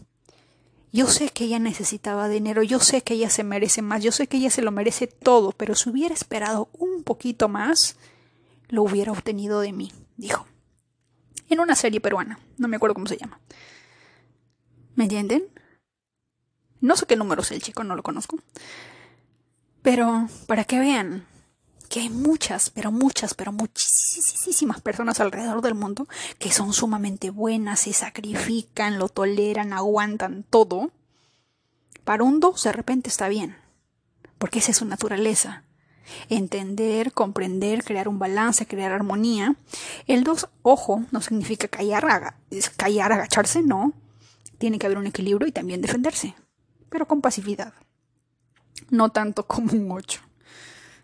[0.92, 4.28] yo sé que ella necesitaba dinero, yo sé que ella se merece más, yo sé
[4.28, 7.98] que ella se lo merece todo, pero si hubiera esperado un poquito más,
[8.70, 10.46] lo hubiera obtenido de mí, dijo.
[11.54, 13.40] En una serie peruana, no me acuerdo cómo se llama.
[14.96, 15.44] ¿Me entienden?
[16.82, 18.40] No sé qué número es el chico, no lo conozco.
[19.84, 21.28] Pero para que vean
[21.90, 26.08] que hay muchas, pero muchas, pero muchísimas personas alrededor del mundo
[26.40, 30.90] que son sumamente buenas, se sacrifican, lo toleran, aguantan todo.
[32.04, 33.58] Para un 2 de repente está bien,
[34.40, 35.66] porque esa es su naturaleza.
[36.30, 39.56] Entender, comprender, crear un balance, crear armonía.
[40.08, 42.36] El 2, ojo, no significa callar,
[42.78, 43.94] callar, agacharse, no.
[44.58, 46.36] Tiene que haber un equilibrio y también defenderse,
[46.90, 47.74] pero con pasividad.
[48.90, 50.22] No tanto como un 8.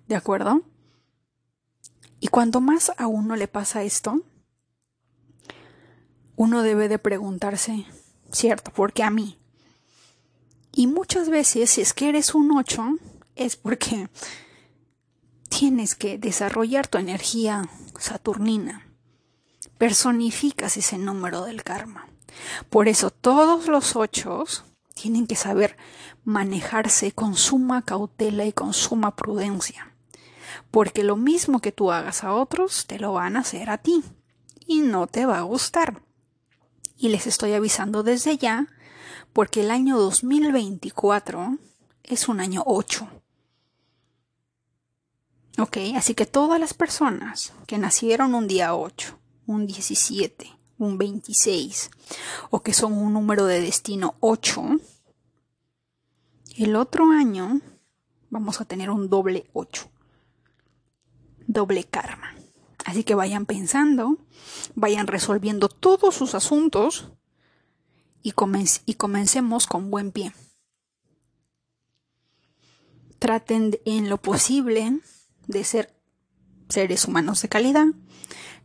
[0.08, 0.64] ¿De acuerdo?
[2.20, 4.22] Y cuanto más a uno le pasa esto,
[6.36, 7.86] uno debe de preguntarse,
[8.32, 9.38] cierto, ¿por qué a mí?
[10.72, 12.98] Y muchas veces, si es que eres un 8,
[13.36, 14.10] es porque
[15.50, 18.88] tienes que desarrollar tu energía saturnina.
[19.78, 22.08] Personificas ese número del karma.
[22.70, 25.78] Por eso todos los ochos tienen que saber
[26.24, 29.94] manejarse con suma cautela y con suma prudencia.
[30.72, 34.04] Porque lo mismo que tú hagas a otros, te lo van a hacer a ti.
[34.66, 36.04] Y no te va a gustar.
[36.98, 38.68] Y les estoy avisando desde ya,
[39.34, 41.58] porque el año 2024
[42.04, 43.08] es un año 8.
[45.60, 51.92] Ok, así que todas las personas que nacieron un día 8, un 17, un 26,
[52.50, 54.80] o que son un número de destino 8,
[56.56, 57.60] el otro año
[58.30, 59.92] vamos a tener un doble 8.
[61.46, 62.34] Doble karma.
[62.86, 64.18] Así que vayan pensando,
[64.76, 67.12] vayan resolviendo todos sus asuntos
[68.24, 68.34] y,
[68.86, 70.32] y comencemos con buen pie.
[73.20, 75.02] Traten en lo posible
[75.50, 75.92] de ser
[76.70, 77.88] seres humanos de calidad,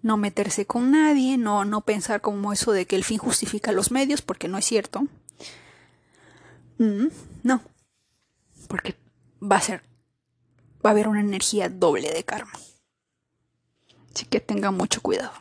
[0.03, 3.91] no meterse con nadie, no, no pensar como eso de que el fin justifica los
[3.91, 5.09] medios, porque no es cierto.
[6.79, 7.07] Mm,
[7.43, 7.63] no,
[8.69, 8.97] porque
[9.43, 9.83] va a ser,
[10.85, 12.53] va a haber una energía doble de karma.
[14.15, 15.33] Así que tengan mucho cuidado.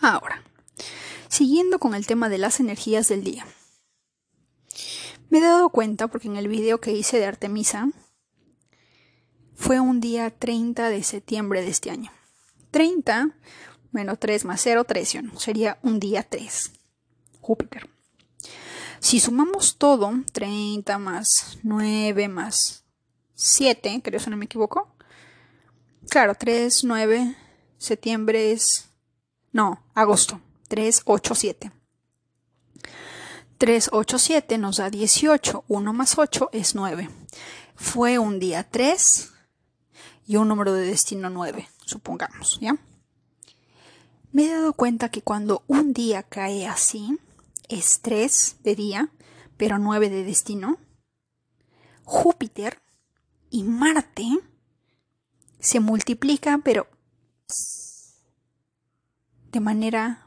[0.00, 0.44] Ahora,
[1.28, 3.44] siguiendo con el tema de las energías del día.
[5.30, 7.88] Me he dado cuenta, porque en el video que hice de Artemisa,
[9.54, 12.10] fue un día 30 de septiembre de este año.
[12.70, 13.30] 30
[13.92, 15.22] menos 3 más 0, 13.
[15.38, 16.72] Sería un día 3.
[17.40, 17.88] Júpiter.
[19.00, 22.84] Si sumamos todo, 30 más 9 más
[23.34, 24.94] 7, creo si no me equivoco.
[26.08, 27.36] Claro, 3, 9,
[27.78, 28.88] septiembre es...
[29.52, 30.40] No, agosto.
[30.68, 31.72] 3, 8, 7.
[33.58, 35.64] 3, 8, 7 nos da 18.
[35.68, 37.08] 1 más 8 es 9.
[37.76, 39.33] Fue un día 3
[40.26, 42.76] y un número de destino 9, supongamos, ¿ya?
[44.32, 47.18] Me he dado cuenta que cuando un día cae así,
[47.68, 49.12] es 3 de día,
[49.56, 50.78] pero 9 de destino,
[52.04, 52.80] Júpiter
[53.50, 54.26] y Marte
[55.60, 56.88] se multiplican, pero
[59.52, 60.20] de manera...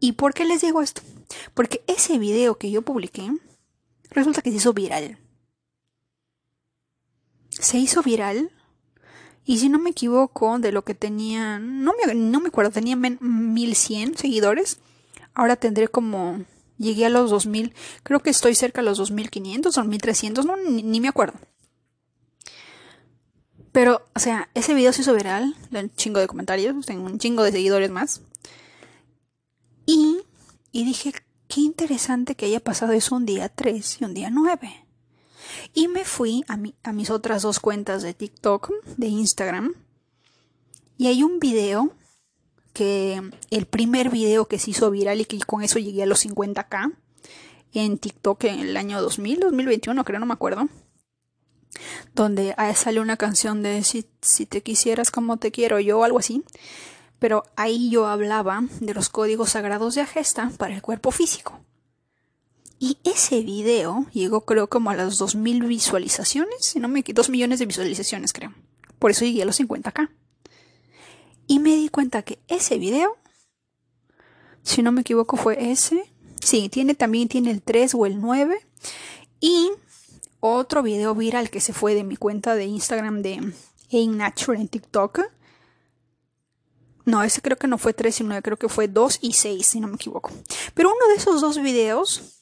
[0.00, 1.02] ¿Y por qué les digo esto?
[1.54, 3.32] Porque ese video que yo publiqué
[4.10, 5.18] resulta que se hizo viral
[7.58, 8.50] se hizo viral.
[9.44, 12.96] Y si no me equivoco, de lo que tenía, no me, no me acuerdo, tenía
[12.96, 14.78] 1100 seguidores.
[15.32, 16.44] Ahora tendré como,
[16.76, 21.00] llegué a los 2000, creo que estoy cerca de los 2500 o 1300, no, ni,
[21.00, 21.38] me acuerdo.
[23.72, 27.42] Pero, o sea, ese video se hizo viral, un chingo de comentarios, tengo un chingo
[27.42, 28.22] de seguidores más.
[29.86, 30.18] Y,
[30.72, 31.12] y dije,
[31.48, 34.87] qué interesante que haya pasado eso un día 3 y un día 9.
[35.74, 39.74] Y me fui a, a mis otras dos cuentas de TikTok, de Instagram.
[40.96, 41.92] Y hay un video
[42.72, 46.24] que el primer video que se hizo viral y que con eso llegué a los
[46.24, 46.92] 50k
[47.72, 50.68] en TikTok en el año 2000, 2021 creo, no me acuerdo.
[52.14, 56.44] Donde sale una canción de si, si te quisieras como te quiero yo algo así.
[57.18, 61.60] Pero ahí yo hablaba de los códigos sagrados de Agesta para el cuerpo físico.
[62.80, 67.58] Y ese video llegó creo como a las 2.000 visualizaciones, si no me 2 millones
[67.58, 68.54] de visualizaciones creo.
[68.98, 70.10] Por eso llegué a los 50k.
[71.46, 73.16] Y me di cuenta que ese video,
[74.62, 76.12] si no me equivoco fue ese.
[76.40, 78.60] Sí, tiene también tiene el 3 o el 9.
[79.40, 79.70] Y
[80.40, 83.52] otro video viral que se fue de mi cuenta de Instagram de
[83.92, 85.20] Aim Natural en TikTok.
[87.06, 89.66] No, ese creo que no fue 3 y 9, creo que fue 2 y 6,
[89.66, 90.30] si no me equivoco.
[90.74, 92.37] Pero uno de esos dos videos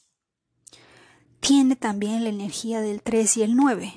[1.47, 3.95] tiene también la energía del 3 y el 9.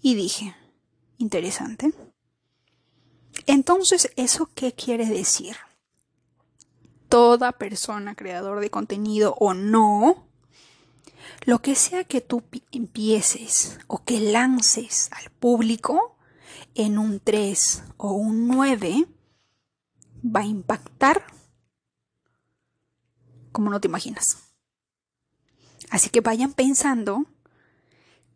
[0.00, 0.54] Y dije,
[1.18, 1.92] interesante.
[3.46, 5.56] Entonces, ¿eso qué quiere decir?
[7.08, 10.28] Toda persona creador de contenido o no,
[11.46, 16.16] lo que sea que tú empieces o que lances al público
[16.76, 19.08] en un 3 o un 9,
[20.24, 21.26] va a impactar
[23.50, 24.45] como no te imaginas.
[25.90, 27.26] Así que vayan pensando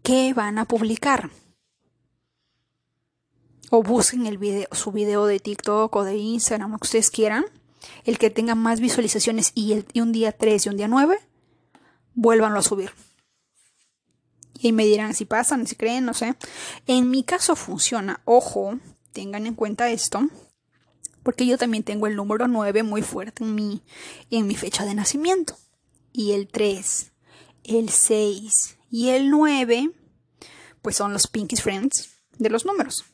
[0.03, 1.31] qué van a publicar.
[3.71, 4.39] O busquen
[4.73, 7.45] su video de TikTok o de Instagram, lo que ustedes quieran.
[8.05, 11.19] El que tenga más visualizaciones y, un día 3 y un día 9,
[12.15, 12.93] vuélvanlo a subir.
[14.59, 16.35] Y me dirán si pasan, si creen, no sé.
[16.87, 18.21] En mi caso funciona.
[18.25, 18.79] Ojo,
[19.13, 20.21] tengan en cuenta esto.
[21.23, 23.83] Porque yo también tengo el número 9 muy fuerte en mi,
[24.31, 25.57] en mi fecha de nacimiento.
[26.13, 27.10] Y el 3,
[27.79, 29.91] el 6 y el 9,
[30.83, 33.05] pues son los Pinkies Friends de los números.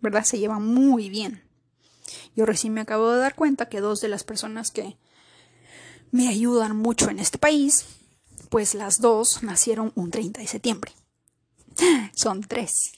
[0.00, 0.24] ¿Verdad?
[0.24, 1.42] Se llevan muy bien.
[2.36, 4.96] Yo recién me acabo de dar cuenta que dos de las personas que
[6.10, 7.86] me ayudan mucho en este país,
[8.50, 10.92] pues las dos nacieron un 30 de septiembre.
[12.14, 12.92] Son tres.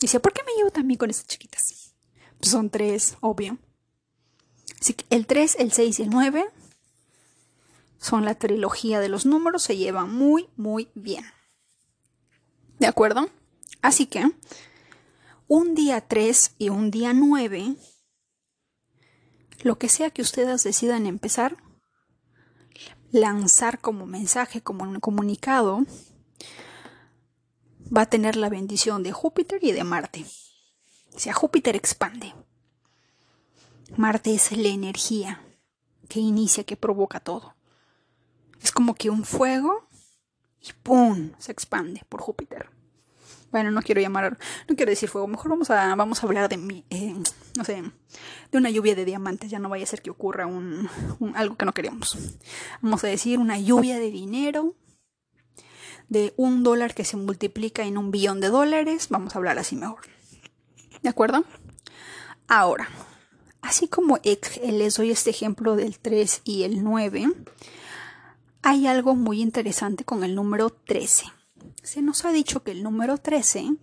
[0.00, 1.94] Dice, ¿por qué me llevo también con estas chiquitas?
[2.38, 3.56] Pues son tres, obvio.
[4.78, 6.44] Así que el 3, el 6 y el 9
[7.98, 11.24] son la trilogía de los números, se llevan muy, muy bien.
[12.78, 13.28] ¿De acuerdo?
[13.82, 14.30] Así que
[15.48, 17.76] un día 3 y un día 9,
[19.62, 21.56] lo que sea que ustedes decidan empezar,
[23.12, 25.84] lanzar como mensaje, como un comunicado,
[27.96, 30.26] va a tener la bendición de Júpiter y de Marte.
[31.14, 32.34] O sea, Júpiter expande.
[33.96, 35.42] Marte es la energía
[36.08, 37.55] que inicia, que provoca todo.
[38.62, 39.88] Es como que un fuego
[40.62, 41.30] y ¡pum!
[41.38, 42.70] se expande por Júpiter.
[43.52, 44.36] Bueno, no quiero llamar,
[44.68, 47.14] no quiero decir fuego, mejor vamos a, vamos a hablar de, eh,
[47.56, 47.82] no sé,
[48.50, 50.90] de una lluvia de diamantes, ya no vaya a ser que ocurra un,
[51.34, 52.18] algo que no queremos.
[52.82, 54.74] Vamos a decir una lluvia de dinero,
[56.08, 59.76] de un dólar que se multiplica en un billón de dólares, vamos a hablar así
[59.76, 60.00] mejor.
[61.02, 61.44] ¿De acuerdo?
[62.48, 62.88] Ahora,
[63.62, 67.28] así como les doy este ejemplo del 3 y el 9,
[68.68, 71.26] hay algo muy interesante con el número 13
[71.86, 73.76] se nos ha dicho que el número 13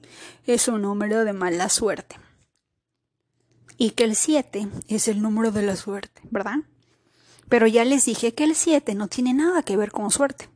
[0.46, 2.18] es un número de mala suerte
[3.78, 6.58] y que el 7 es el número de la suerte, ¿verdad?
[7.48, 10.50] Pero ya les dije que el 7 no tiene nada que ver con suerte.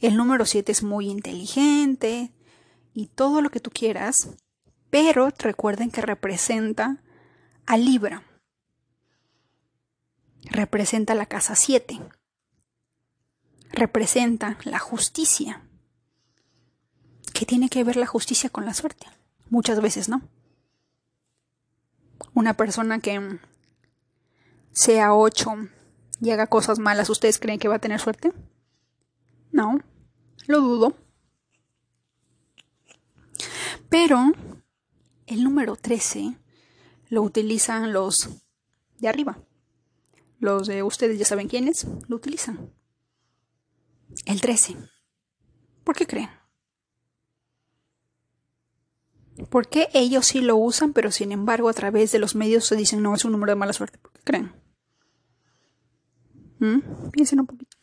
[0.00, 2.32] El número 7 es muy inteligente
[2.94, 4.30] y todo lo que tú quieras,
[4.90, 7.02] pero recuerden que representa
[7.66, 8.22] a Libra.
[10.44, 12.00] Representa la casa 7.
[13.72, 15.62] Representa la justicia.
[17.32, 19.06] ¿Qué tiene que ver la justicia con la suerte?
[19.48, 20.22] Muchas veces no.
[22.34, 23.38] Una persona que
[24.72, 25.50] sea 8
[26.20, 28.32] y haga cosas malas, ¿ustedes creen que va a tener suerte?
[29.52, 29.80] No,
[30.46, 30.96] lo dudo.
[33.88, 34.32] Pero
[35.26, 36.36] el número 13
[37.08, 38.28] lo utilizan los
[38.98, 39.38] de arriba.
[40.38, 42.70] Los de ustedes ya saben quiénes lo utilizan.
[44.26, 44.76] El 13.
[45.84, 46.30] ¿Por qué creen?
[49.48, 52.76] ¿Por qué ellos sí lo usan, pero sin embargo a través de los medios se
[52.76, 53.98] dicen no es un número de mala suerte?
[53.98, 54.52] ¿Por qué creen?
[56.58, 57.10] ¿Mm?
[57.10, 57.76] Piensen un poquito.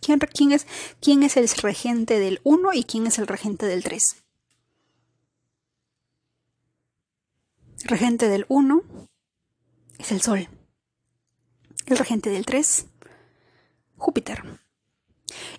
[0.00, 0.66] ¿Quién, es,
[1.00, 4.24] ¿Quién es el regente del 1 y quién es el regente del 3?
[7.82, 8.82] El regente del 1
[9.98, 10.48] es el Sol.
[11.86, 12.86] El regente del 3,
[13.96, 14.42] Júpiter.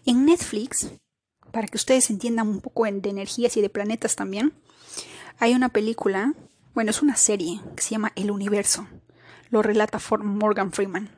[0.06, 0.92] En Netflix,
[1.52, 4.54] para que ustedes entiendan un poco de energías y de planetas también,
[5.38, 6.34] hay una película,
[6.74, 8.88] bueno, es una serie que se llama El Universo.
[9.50, 11.10] Lo relata Morgan Freeman.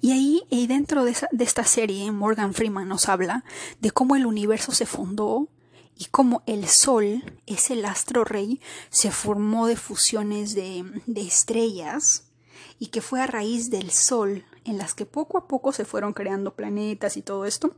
[0.00, 3.44] Y ahí, y dentro de, esta serie, Morgan Freeman nos habla
[3.80, 5.48] de cómo el universo se fundó
[5.96, 8.60] y cómo el Sol, ese astro rey,
[8.90, 10.84] se formó de fusiones de,
[11.16, 12.23] estrellas
[12.78, 16.12] y que fue a raíz del Sol en las que poco a poco se fueron
[16.12, 17.74] creando planetas y todo esto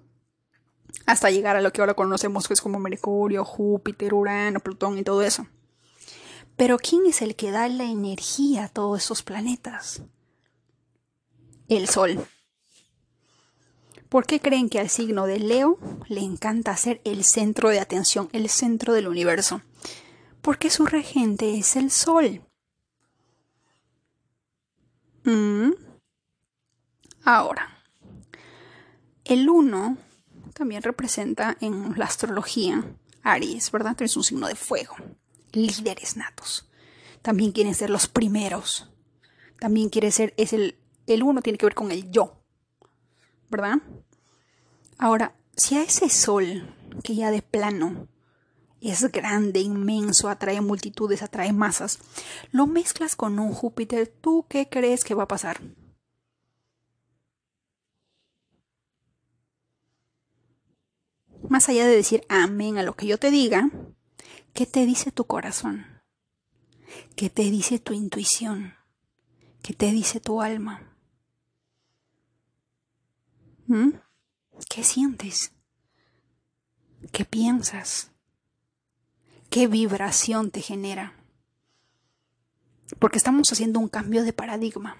[1.04, 5.02] hasta llegar a lo que ahora conocemos que es como Mercurio, Júpiter, Urano, Plutón y
[5.02, 5.46] todo eso.
[6.56, 10.02] Pero ¿quién es el que da la energía a todos esos planetas?
[11.68, 12.26] El Sol.
[14.08, 15.78] ¿Por qué creen que al signo de Leo
[16.08, 19.60] le encanta ser el centro de atención, el centro del universo?
[20.40, 22.45] Porque su regente es el Sol.
[25.26, 25.72] Mm.
[27.24, 27.82] Ahora,
[29.24, 29.98] el 1
[30.54, 32.84] también representa en la astrología
[33.24, 34.00] Aries, ¿verdad?
[34.02, 34.94] Es un signo de fuego,
[35.50, 36.70] líderes natos.
[37.22, 38.88] También quieren ser los primeros.
[39.58, 42.40] También quiere ser, es el, el uno tiene que ver con el yo,
[43.50, 43.78] ¿verdad?
[44.96, 46.72] Ahora, si a ese sol,
[47.02, 48.06] que ya de plano
[48.80, 51.98] es grande, inmenso, atrae multitudes, atrae masas,
[52.52, 55.60] lo mezclas con un Júpiter, ¿tú qué crees que va a pasar?
[61.48, 63.70] Más allá de decir amén a lo que yo te diga,
[64.52, 65.86] ¿qué te dice tu corazón?
[67.14, 68.74] ¿Qué te dice tu intuición?
[69.62, 70.96] ¿Qué te dice tu alma?
[73.66, 73.90] ¿Mm?
[74.68, 75.52] ¿Qué sientes?
[77.12, 78.15] ¿Qué piensas?
[79.56, 81.14] ¿Qué vibración te genera?
[82.98, 84.98] Porque estamos haciendo un cambio de paradigma.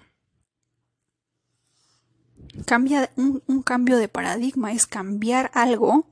[2.65, 6.07] Cambia, un, un cambio de paradigma es cambiar algo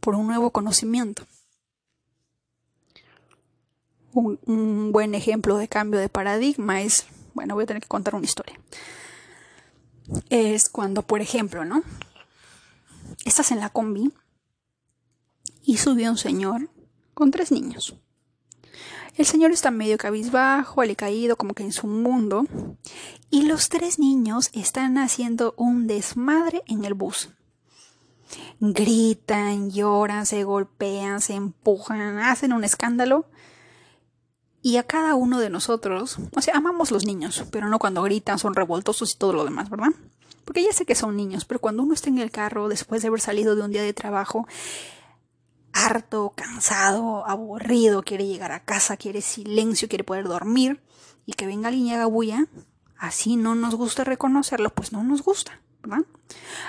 [0.00, 1.24] por un nuevo conocimiento.
[4.12, 8.16] Un, un, buen ejemplo de cambio de paradigma es, bueno, voy a tener que contar
[8.16, 8.58] una historia.
[10.30, 11.84] Es cuando, por ejemplo, ¿no?
[13.24, 14.12] Estás en la combi
[15.62, 16.73] y subió un señor
[17.14, 17.96] con tres niños.
[19.16, 22.46] El señor está medio cabizbajo, caído como que en su mundo,
[23.30, 27.30] y los tres niños están haciendo un desmadre en el bus.
[28.58, 33.26] Gritan, lloran, se golpean, se empujan, hacen un escándalo.
[34.62, 38.38] Y a cada uno de nosotros, o sea, amamos los niños, pero no cuando gritan,
[38.38, 39.90] son revoltosos y todo lo demás, ¿verdad?
[40.44, 43.08] Porque ya sé que son niños, pero cuando uno está en el carro después de
[43.08, 44.48] haber salido de un día de trabajo
[45.74, 50.80] harto, cansado, aburrido, quiere llegar a casa, quiere silencio, quiere poder dormir
[51.26, 52.46] y que venga alguien y haga bulla,
[52.96, 56.06] así no nos gusta reconocerlo, pues no nos gusta, ¿verdad?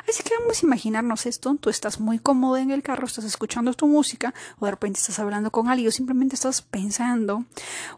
[0.09, 3.73] Así que vamos a imaginarnos esto, tú estás muy cómodo en el carro, estás escuchando
[3.73, 7.45] tu música o de repente estás hablando con alguien o simplemente estás pensando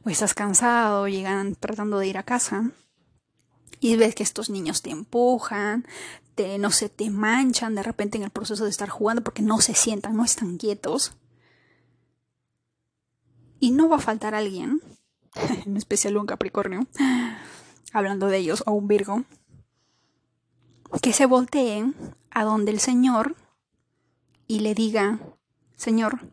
[0.03, 2.72] o estás cansado, llegan tratando de ir a casa
[3.80, 5.86] y ves que estos niños te empujan,
[6.38, 9.59] te, no sé, te manchan de repente en el proceso de estar jugando porque no
[9.59, 11.17] se sientan, no están quietos.
[13.59, 14.79] Y no va a faltar alguien,
[15.65, 16.88] en especial un Capricornio,
[17.91, 19.23] hablando de ellos, o un Virgo,
[21.01, 21.95] que se volteen
[22.29, 23.35] a donde el Señor
[24.45, 25.19] y le diga,
[25.75, 26.31] Señor,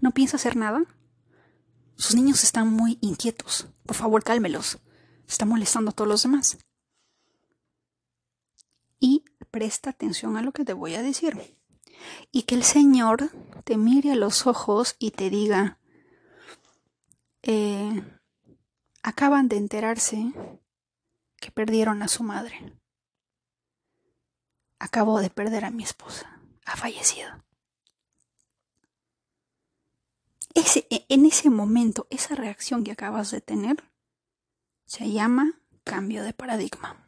[0.00, 0.84] ¿no piensa hacer nada?
[1.96, 3.66] Sus niños están muy inquietos.
[3.84, 4.78] Por favor, cálmelos
[5.26, 6.58] está molestando a todos los demás.
[9.04, 11.38] Y presta atención a lo que te voy a decir.
[12.32, 13.30] Y que el Señor
[13.64, 15.78] te mire a los ojos y te diga,
[17.42, 18.02] eh,
[19.02, 20.32] acaban de enterarse
[21.36, 22.80] que perdieron a su madre.
[24.78, 26.40] Acabo de perder a mi esposa.
[26.64, 27.44] Ha fallecido.
[30.54, 33.84] Ese, en ese momento, esa reacción que acabas de tener,
[34.86, 37.03] se llama cambio de paradigma.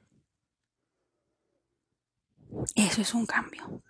[2.74, 3.82] Eso es un cambio.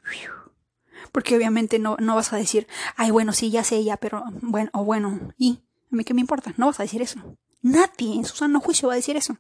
[1.13, 4.71] Porque obviamente no, no vas a decir, ay, bueno, sí, ya sé, ya, pero bueno,
[4.73, 5.63] o bueno, ¿y?
[5.93, 6.53] ¿A mí qué me importa?
[6.57, 7.37] No vas a decir eso.
[7.63, 9.39] Nadie en su sano juicio va a decir eso.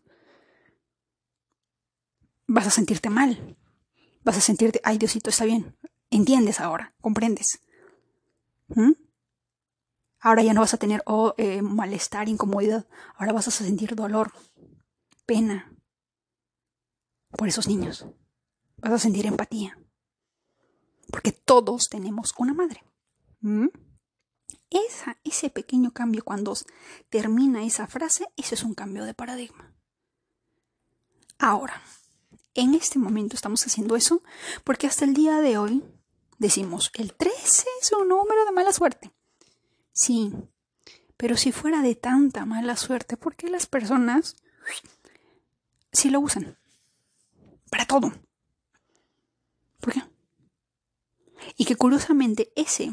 [2.46, 3.56] Vas a sentirte mal.
[4.24, 5.76] Vas a sentirte, ay, Diosito, está bien.
[6.10, 7.60] Entiendes ahora, comprendes.
[8.68, 8.92] ¿Mm?
[10.20, 12.86] Ahora ya no vas a tener oh, eh, malestar, incomodidad.
[13.16, 14.32] Ahora vas a sentir dolor,
[15.24, 15.72] pena
[17.36, 18.06] por esos niños.
[18.86, 19.76] Vas a sentir empatía.
[21.10, 22.84] Porque todos tenemos una madre.
[23.40, 23.66] ¿Mm?
[24.70, 26.56] Esa, ese pequeño cambio cuando
[27.10, 29.74] termina esa frase, eso es un cambio de paradigma.
[31.40, 31.82] Ahora,
[32.54, 34.22] en este momento estamos haciendo eso
[34.62, 35.82] porque hasta el día de hoy
[36.38, 39.10] decimos, el 13 es un número de mala suerte.
[39.90, 40.32] Sí,
[41.16, 44.36] pero si fuera de tanta mala suerte, ¿por qué las personas
[45.90, 46.56] sí lo usan?
[47.68, 48.12] Para todo.
[49.86, 50.02] ¿Por qué?
[51.56, 52.92] Y que curiosamente ese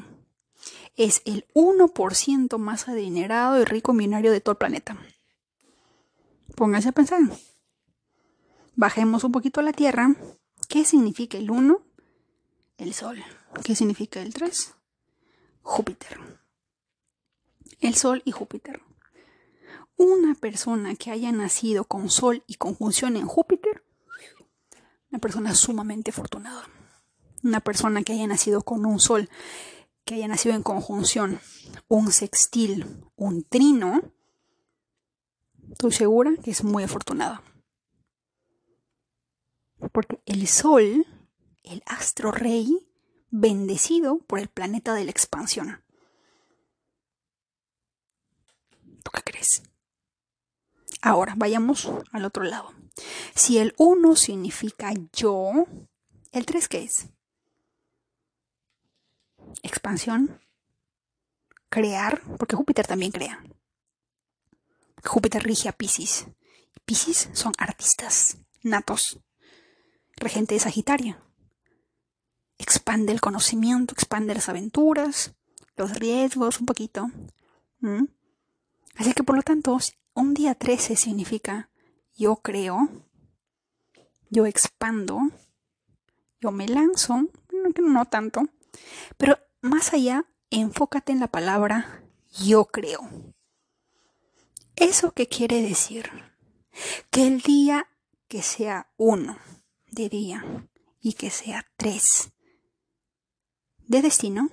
[0.96, 4.96] es el 1% más adinerado y rico millonario de todo el planeta.
[6.56, 7.22] Pónganse a pensar.
[8.76, 10.16] Bajemos un poquito a la Tierra.
[10.70, 11.82] ¿Qué significa el 1?
[12.78, 13.24] El Sol.
[13.64, 14.76] ¿Qué significa el 3?
[15.64, 16.20] Júpiter
[17.84, 18.82] el Sol y Júpiter.
[19.98, 23.84] Una persona que haya nacido con Sol y conjunción en Júpiter,
[25.12, 26.68] una persona sumamente afortunada.
[27.44, 29.30] Una persona que haya nacido con un Sol,
[30.06, 31.42] que haya nacido en conjunción,
[31.90, 34.02] un sextil, un trino,
[35.72, 37.44] estoy segura que es muy afortunada.
[39.92, 41.06] Porque el Sol,
[41.64, 42.90] el astro rey,
[43.30, 45.84] bendecido por el planeta de la expansión.
[49.04, 49.64] ¿Tú qué crees?
[51.02, 52.72] Ahora, vayamos al otro lado.
[53.36, 55.66] Si el 1 significa yo,
[56.32, 57.10] ¿el 3 qué es?
[59.62, 60.40] Expansión,
[61.70, 63.44] crear, porque Júpiter también crea.
[65.04, 66.28] Júpiter rige a Pisces.
[66.86, 69.20] Pisces son artistas natos.
[70.16, 71.18] Regente de Sagitario.
[72.58, 75.34] Expande el conocimiento, expande las aventuras,
[75.76, 77.10] los riesgos un poquito.
[78.96, 79.78] Así que por lo tanto,
[80.14, 81.70] un día 13 significa
[82.16, 82.90] yo creo,
[84.30, 85.20] yo expando,
[86.40, 87.28] yo me lanzo,
[87.82, 88.44] no tanto,
[89.18, 93.10] pero más allá enfócate en la palabra yo creo.
[94.76, 96.10] ¿Eso qué quiere decir?
[97.12, 97.88] Que el día
[98.28, 99.38] que sea uno
[99.92, 100.68] de día
[101.00, 102.32] y que sea tres
[103.88, 104.50] de destino,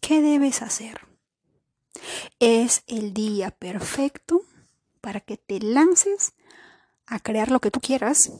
[0.00, 1.06] ¿qué debes hacer?
[2.40, 4.42] Es el día perfecto
[5.00, 6.34] para que te lances
[7.06, 8.32] a crear lo que tú quieras.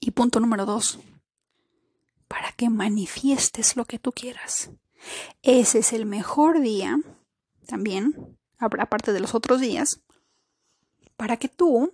[0.00, 0.98] Y punto número dos,
[2.28, 4.70] para que manifiestes lo que tú quieras.
[5.42, 6.98] Ese es el mejor día,
[7.66, 10.00] también, aparte de los otros días,
[11.16, 11.92] para que tú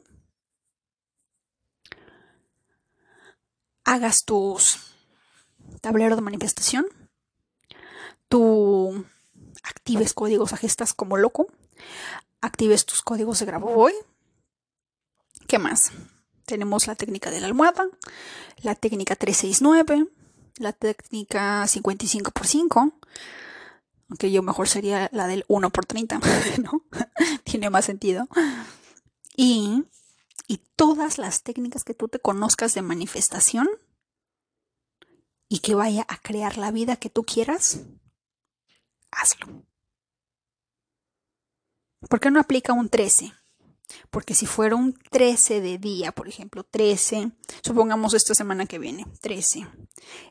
[3.85, 4.79] hagas tus
[5.81, 6.87] tablero de manifestación,
[8.29, 9.07] tú
[9.63, 11.47] actives códigos a gestas como loco,
[12.41, 13.95] actives tus códigos de Grabovoi.
[15.47, 15.93] ¿Qué más?
[16.47, 17.87] Tenemos la técnica de la almohada,
[18.63, 20.09] la técnica 369,
[20.59, 22.93] la técnica 55 x 5,
[24.09, 26.21] aunque yo mejor sería la del 1 x 30,
[26.63, 26.85] ¿no?
[27.45, 28.29] Tiene más sentido.
[29.37, 29.85] Y,
[30.47, 33.69] y todas las técnicas que tú te conozcas de manifestación
[35.49, 37.81] y que vaya a crear la vida que tú quieras,
[39.11, 39.65] hazlo.
[42.09, 43.33] ¿Por qué no aplica un 13?
[44.11, 47.33] Porque si fuera un 13 de día, por ejemplo, 13,
[47.63, 49.67] supongamos esta semana que viene, 13.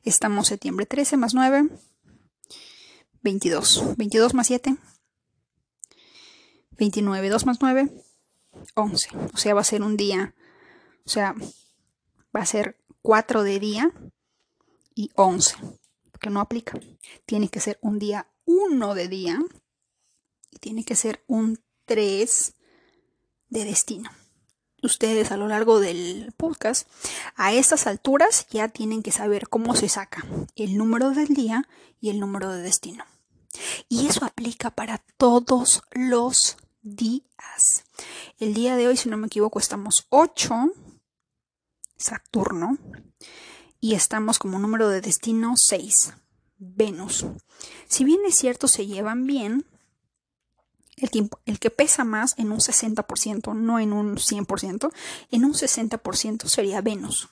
[0.03, 1.69] Estamos septiembre 13 más 9,
[3.21, 3.95] 22.
[3.97, 4.77] 22 más 7,
[6.77, 7.29] 29.
[7.29, 7.89] 2 más 9,
[8.75, 9.09] 11.
[9.33, 10.35] O sea, va a ser un día,
[11.05, 11.35] o sea,
[12.35, 13.91] va a ser 4 de día
[14.95, 15.55] y 11.
[16.11, 16.79] Porque no aplica.
[17.25, 19.39] Tiene que ser un día 1 de día
[20.49, 22.55] y tiene que ser un 3
[23.53, 24.09] de destino.
[24.81, 26.89] Ustedes a lo largo del podcast,
[27.35, 30.25] a estas alturas ya tienen que saber cómo se saca
[30.55, 31.69] el número del día
[32.01, 33.05] y el número de destino.
[33.87, 37.85] Y eso aplica para todos los días.
[38.39, 40.73] El día de hoy, si no me equivoco, estamos 8,
[41.95, 42.77] Saturno,
[43.79, 46.13] y estamos como número de destino 6,
[46.57, 47.25] Venus.
[47.87, 49.65] Si bien es cierto, se llevan bien,
[50.97, 54.91] el, el que pesa más en un 60%, no en un 100%,
[55.31, 57.29] en un 60% sería Venus.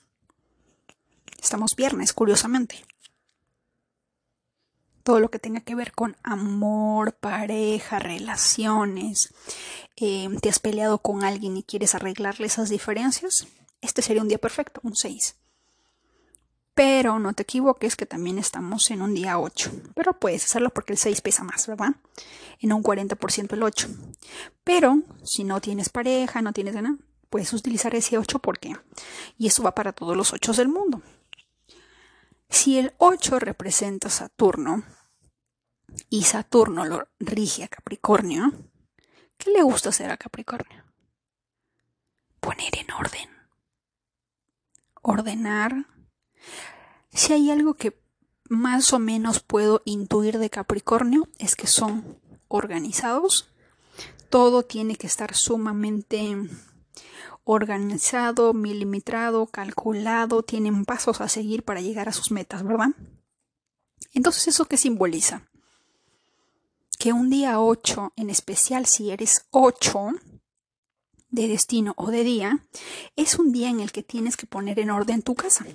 [1.40, 2.84] Estamos viernes, curiosamente.
[5.02, 9.34] Todo lo que tenga que ver con amor, pareja, relaciones,
[9.96, 13.48] eh, te has peleado con alguien y quieres arreglarle esas diferencias,
[13.80, 15.34] este sería un día perfecto, un 6.
[16.74, 19.70] Pero no te equivoques que también estamos en un día 8.
[19.94, 21.94] Pero puedes hacerlo porque el 6 pesa más, ¿verdad?
[22.60, 23.88] En un 40% el 8.
[24.64, 26.96] Pero si no tienes pareja, no tienes nada,
[27.28, 28.74] puedes utilizar ese 8 porque.
[29.36, 31.02] Y eso va para todos los 8 del mundo.
[32.48, 34.82] Si el 8 representa Saturno
[36.08, 38.52] y Saturno lo rige a Capricornio,
[39.36, 40.84] ¿qué le gusta hacer a Capricornio?
[42.40, 43.30] Poner en orden.
[45.00, 45.86] Ordenar
[47.12, 48.00] si hay algo que
[48.48, 52.18] más o menos puedo intuir de Capricornio es que son
[52.48, 53.48] organizados.
[54.28, 56.36] Todo tiene que estar sumamente
[57.44, 62.90] organizado, milimetrado, calculado, tienen pasos a seguir para llegar a sus metas, ¿verdad?
[64.12, 65.48] Entonces, ¿eso qué simboliza?
[66.98, 70.10] Que un día 8, en especial si eres 8
[71.30, 72.64] de destino o de día,
[73.16, 75.66] es un día en el que tienes que poner en orden tu casa.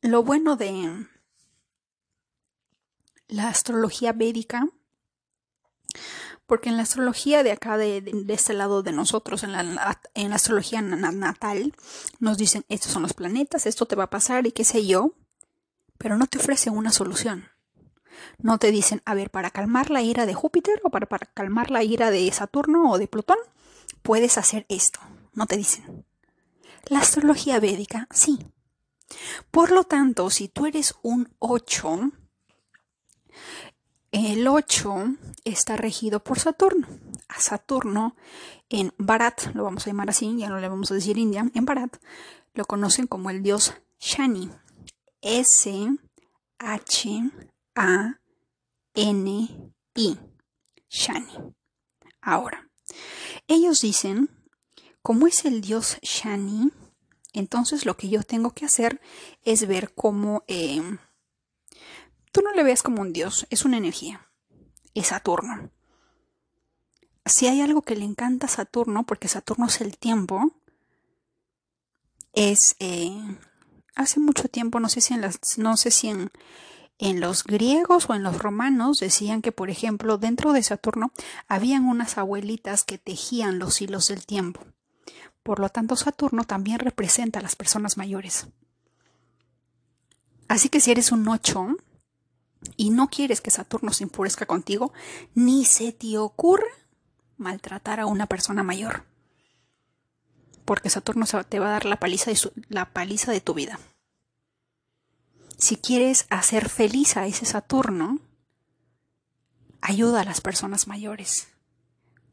[0.00, 1.06] Lo bueno de
[3.26, 4.68] la astrología védica,
[6.46, 10.36] porque en la astrología de acá, de, este lado de nosotros, en la, en la
[10.36, 11.74] astrología natal,
[12.20, 15.14] nos dicen, estos son los planetas, esto te va a pasar y qué sé yo,
[15.98, 17.48] pero no te ofrecen una solución.
[18.38, 21.70] No te dicen, a ver, para calmar la ira de Júpiter o para, para calmar
[21.70, 23.38] la ira de Saturno o de Plutón,
[24.02, 25.00] puedes hacer esto.
[25.34, 26.06] No te dicen.
[26.86, 28.46] La astrología védica, sí,
[29.50, 32.10] por lo tanto, si tú eres un 8,
[34.12, 35.04] el 8
[35.44, 36.86] está regido por Saturno.
[37.28, 38.16] A Saturno
[38.68, 41.64] en Bharat, lo vamos a llamar así, ya no le vamos a decir India, en
[41.64, 41.96] Bharat
[42.54, 44.50] lo conocen como el dios Shani.
[45.22, 45.88] S-H-A-N-I.
[50.90, 51.54] Shani.
[52.20, 52.68] Ahora,
[53.46, 54.28] ellos dicen,
[55.02, 56.72] como es el dios Shani,
[57.38, 59.00] entonces lo que yo tengo que hacer
[59.44, 60.82] es ver cómo eh,
[62.32, 64.28] tú no le veas como un dios, es una energía,
[64.94, 65.70] es Saturno.
[67.24, 70.52] Si hay algo que le encanta a Saturno, porque Saturno es el tiempo,
[72.32, 73.10] es eh,
[73.94, 76.30] hace mucho tiempo, no sé si en las, no sé si en,
[76.98, 81.12] en los griegos o en los romanos decían que, por ejemplo, dentro de Saturno
[81.46, 84.64] habían unas abuelitas que tejían los hilos del tiempo.
[85.48, 88.48] Por lo tanto, Saturno también representa a las personas mayores.
[90.46, 91.68] Así que si eres un 8
[92.76, 94.92] y no quieres que Saturno se impurezca contigo,
[95.34, 96.66] ni se te ocurra
[97.38, 99.04] maltratar a una persona mayor.
[100.66, 102.38] Porque Saturno te va a dar la paliza de,
[102.68, 103.80] la paliza de tu vida.
[105.56, 108.20] Si quieres hacer feliz a ese Saturno,
[109.80, 111.48] ayuda a las personas mayores.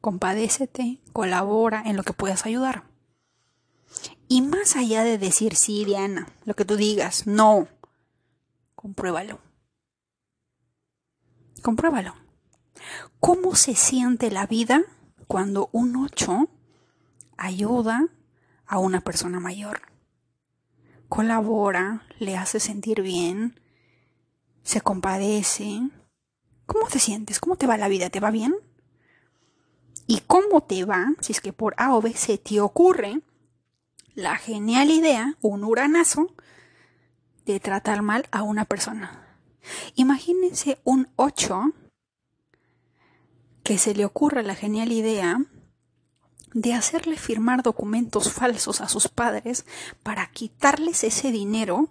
[0.02, 2.94] Compadécete, colabora en lo que puedas ayudar.
[4.28, 7.68] Y más allá de decir sí, Diana, lo que tú digas, no,
[8.76, 9.40] compruébalo.
[11.62, 12.16] Compruébalo.
[13.20, 14.82] ¿Cómo se siente la vida
[15.28, 16.50] cuando un 8
[17.38, 18.08] ayuda
[18.66, 19.82] a una persona mayor?
[21.10, 23.60] colabora, le hace sentir bien,
[24.64, 25.90] se compadece.
[26.66, 27.40] ¿Cómo te sientes?
[27.40, 28.10] ¿Cómo te va la vida?
[28.10, 28.56] ¿Te va bien?
[30.08, 33.22] ¿Y cómo te va si es que por A o B se te ocurre
[34.16, 36.34] la genial idea, un uranazo,
[37.46, 39.38] de tratar mal a una persona?
[39.96, 41.74] Imagínense un 8
[43.64, 45.40] que se le ocurre la genial idea
[46.54, 49.66] de hacerle firmar documentos falsos a sus padres
[50.04, 51.90] para quitarles ese dinero,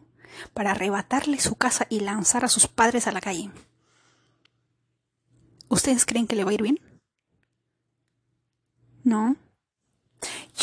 [0.54, 3.50] para arrebatarle su casa y lanzar a sus padres a la calle.
[5.68, 6.80] ¿Ustedes creen que le va a ir bien?
[9.02, 9.36] No.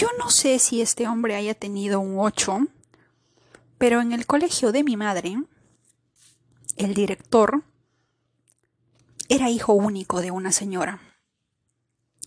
[0.02, 2.66] Yo no sé si este hombre haya tenido un 8,
[3.78, 5.44] pero en el colegio de mi madre,
[6.76, 7.64] el director
[9.30, 11.00] era hijo único de una señora.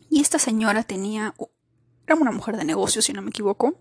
[0.09, 1.35] Y esta señora tenía
[2.07, 3.75] era una mujer de negocios, si no me equivoco.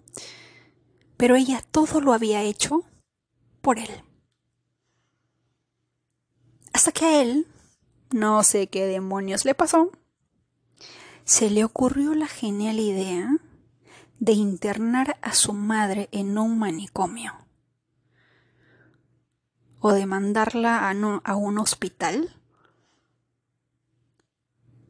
[1.15, 2.83] Pero ella todo lo había hecho
[3.61, 3.91] por él.
[6.73, 7.45] Hasta que a él,
[8.09, 9.91] no sé qué demonios le pasó,
[11.25, 13.29] se le ocurrió la genial idea
[14.23, 17.33] de internar a su madre en un manicomio
[19.81, 20.91] o de mandarla a,
[21.25, 22.33] a un hospital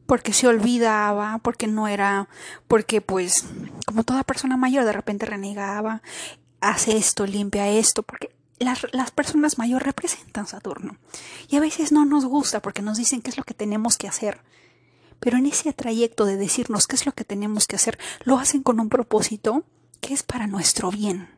[0.06, 2.28] porque se olvidaba, porque no era,
[2.68, 3.44] porque pues
[3.84, 6.00] como toda persona mayor de repente renegaba,
[6.60, 8.30] hace esto, limpia esto, porque
[8.60, 10.96] las, las personas mayores representan Saturno.
[11.48, 14.06] Y a veces no nos gusta porque nos dicen qué es lo que tenemos que
[14.06, 14.42] hacer.
[15.20, 18.62] Pero en ese trayecto de decirnos qué es lo que tenemos que hacer, lo hacen
[18.62, 19.64] con un propósito
[20.00, 21.28] que es para nuestro bien.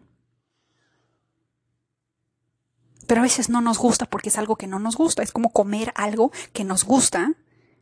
[3.07, 5.23] Pero a veces no nos gusta porque es algo que no nos gusta.
[5.23, 7.35] Es como comer algo que nos gusta,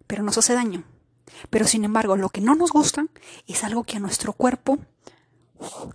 [0.06, 0.84] pero nos hace daño.
[1.50, 3.06] Pero sin embargo, lo que no nos gusta
[3.46, 4.78] es algo que a nuestro cuerpo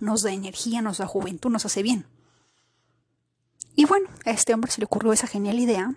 [0.00, 2.06] nos da energía, nos da juventud, nos hace bien.
[3.76, 5.94] Y bueno, a este hombre se le ocurrió esa genial idea.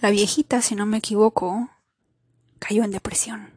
[0.00, 1.68] La viejita, si no me equivoco,
[2.62, 3.50] cayó en depresión.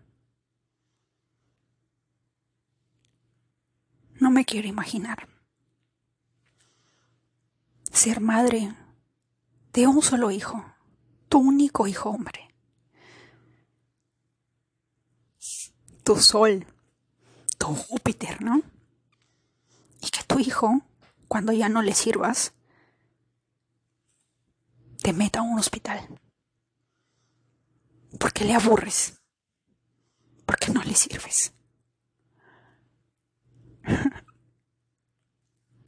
[4.19, 5.27] No me quiero imaginar
[7.91, 8.73] ser madre
[9.73, 10.65] de un solo hijo,
[11.29, 12.45] tu único hijo hombre.
[16.05, 16.67] tu sol,
[17.57, 18.61] tu Júpiter, ¿no?
[20.01, 20.81] Y que tu hijo,
[21.27, 22.53] cuando ya no le sirvas,
[25.01, 26.07] te meta a un hospital.
[28.19, 29.21] Porque le aburres.
[30.45, 31.53] Porque no le sirves.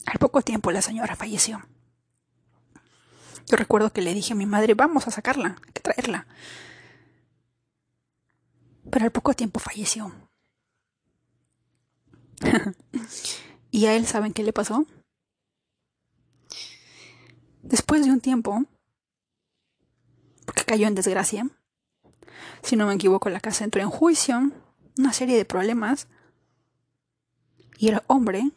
[0.05, 1.67] Al poco tiempo la señora falleció.
[3.49, 6.27] Yo recuerdo que le dije a mi madre, vamos a sacarla, hay que traerla
[8.89, 10.11] pero al poco tiempo falleció.
[13.71, 14.85] ¿Y a él saben qué le pasó?
[17.61, 18.63] Después de un tiempo,
[20.45, 21.49] porque cayó en desgracia,
[22.63, 24.51] si no me equivoco, la casa entró en juicio,
[24.97, 26.07] una serie de problemas,
[27.77, 28.51] y el hombre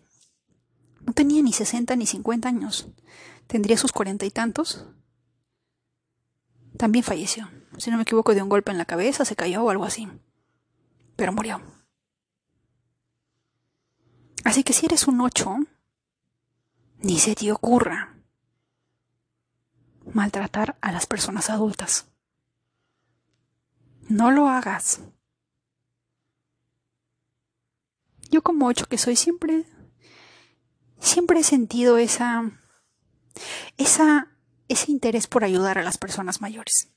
[1.01, 2.89] no tenía ni 60 ni 50 años,
[3.47, 4.87] tendría sus cuarenta y tantos,
[6.77, 7.49] también falleció
[7.81, 10.09] si no me equivoco, de un golpe en la cabeza, se cayó o algo así.
[11.17, 11.61] Pero murió.
[14.45, 15.57] Así que si eres un 8,
[16.99, 18.17] ni se te ocurra
[20.13, 22.10] maltratar a las personas adultas.
[24.11, 25.01] No lo hagas.
[28.29, 29.67] Yo como 8 que soy siempre,
[30.99, 32.61] siempre he sentido esa,
[33.77, 34.37] esa,
[34.69, 36.91] ese interés por ayudar a las personas mayores.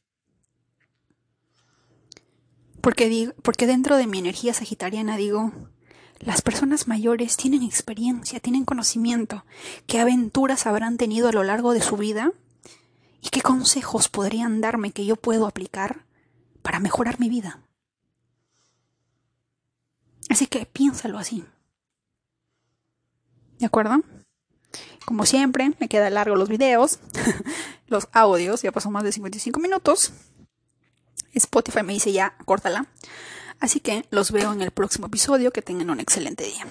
[2.82, 5.51] Porque, porque dentro de mi energía sagitariana digo,
[6.20, 9.45] Las personas mayores tienen experiencia, tienen conocimiento.
[9.86, 12.32] ¿Qué aventuras habrán tenido a lo largo de su vida?
[13.22, 16.05] ¿Y qué consejos podrían darme que yo puedo aplicar
[16.64, 17.59] para mejorar mi vida?
[20.30, 21.45] Así que piénsalo así.
[23.59, 24.01] ¿De acuerdo?
[25.05, 26.99] Como siempre, me quedan largos los videos,
[27.88, 30.14] los audios, ya pasó más de 55 minutos.
[31.34, 32.88] Spotify me dice ya, córtala.
[33.59, 35.51] Así que los veo en el próximo episodio.
[35.51, 36.66] Que tengan un excelente día.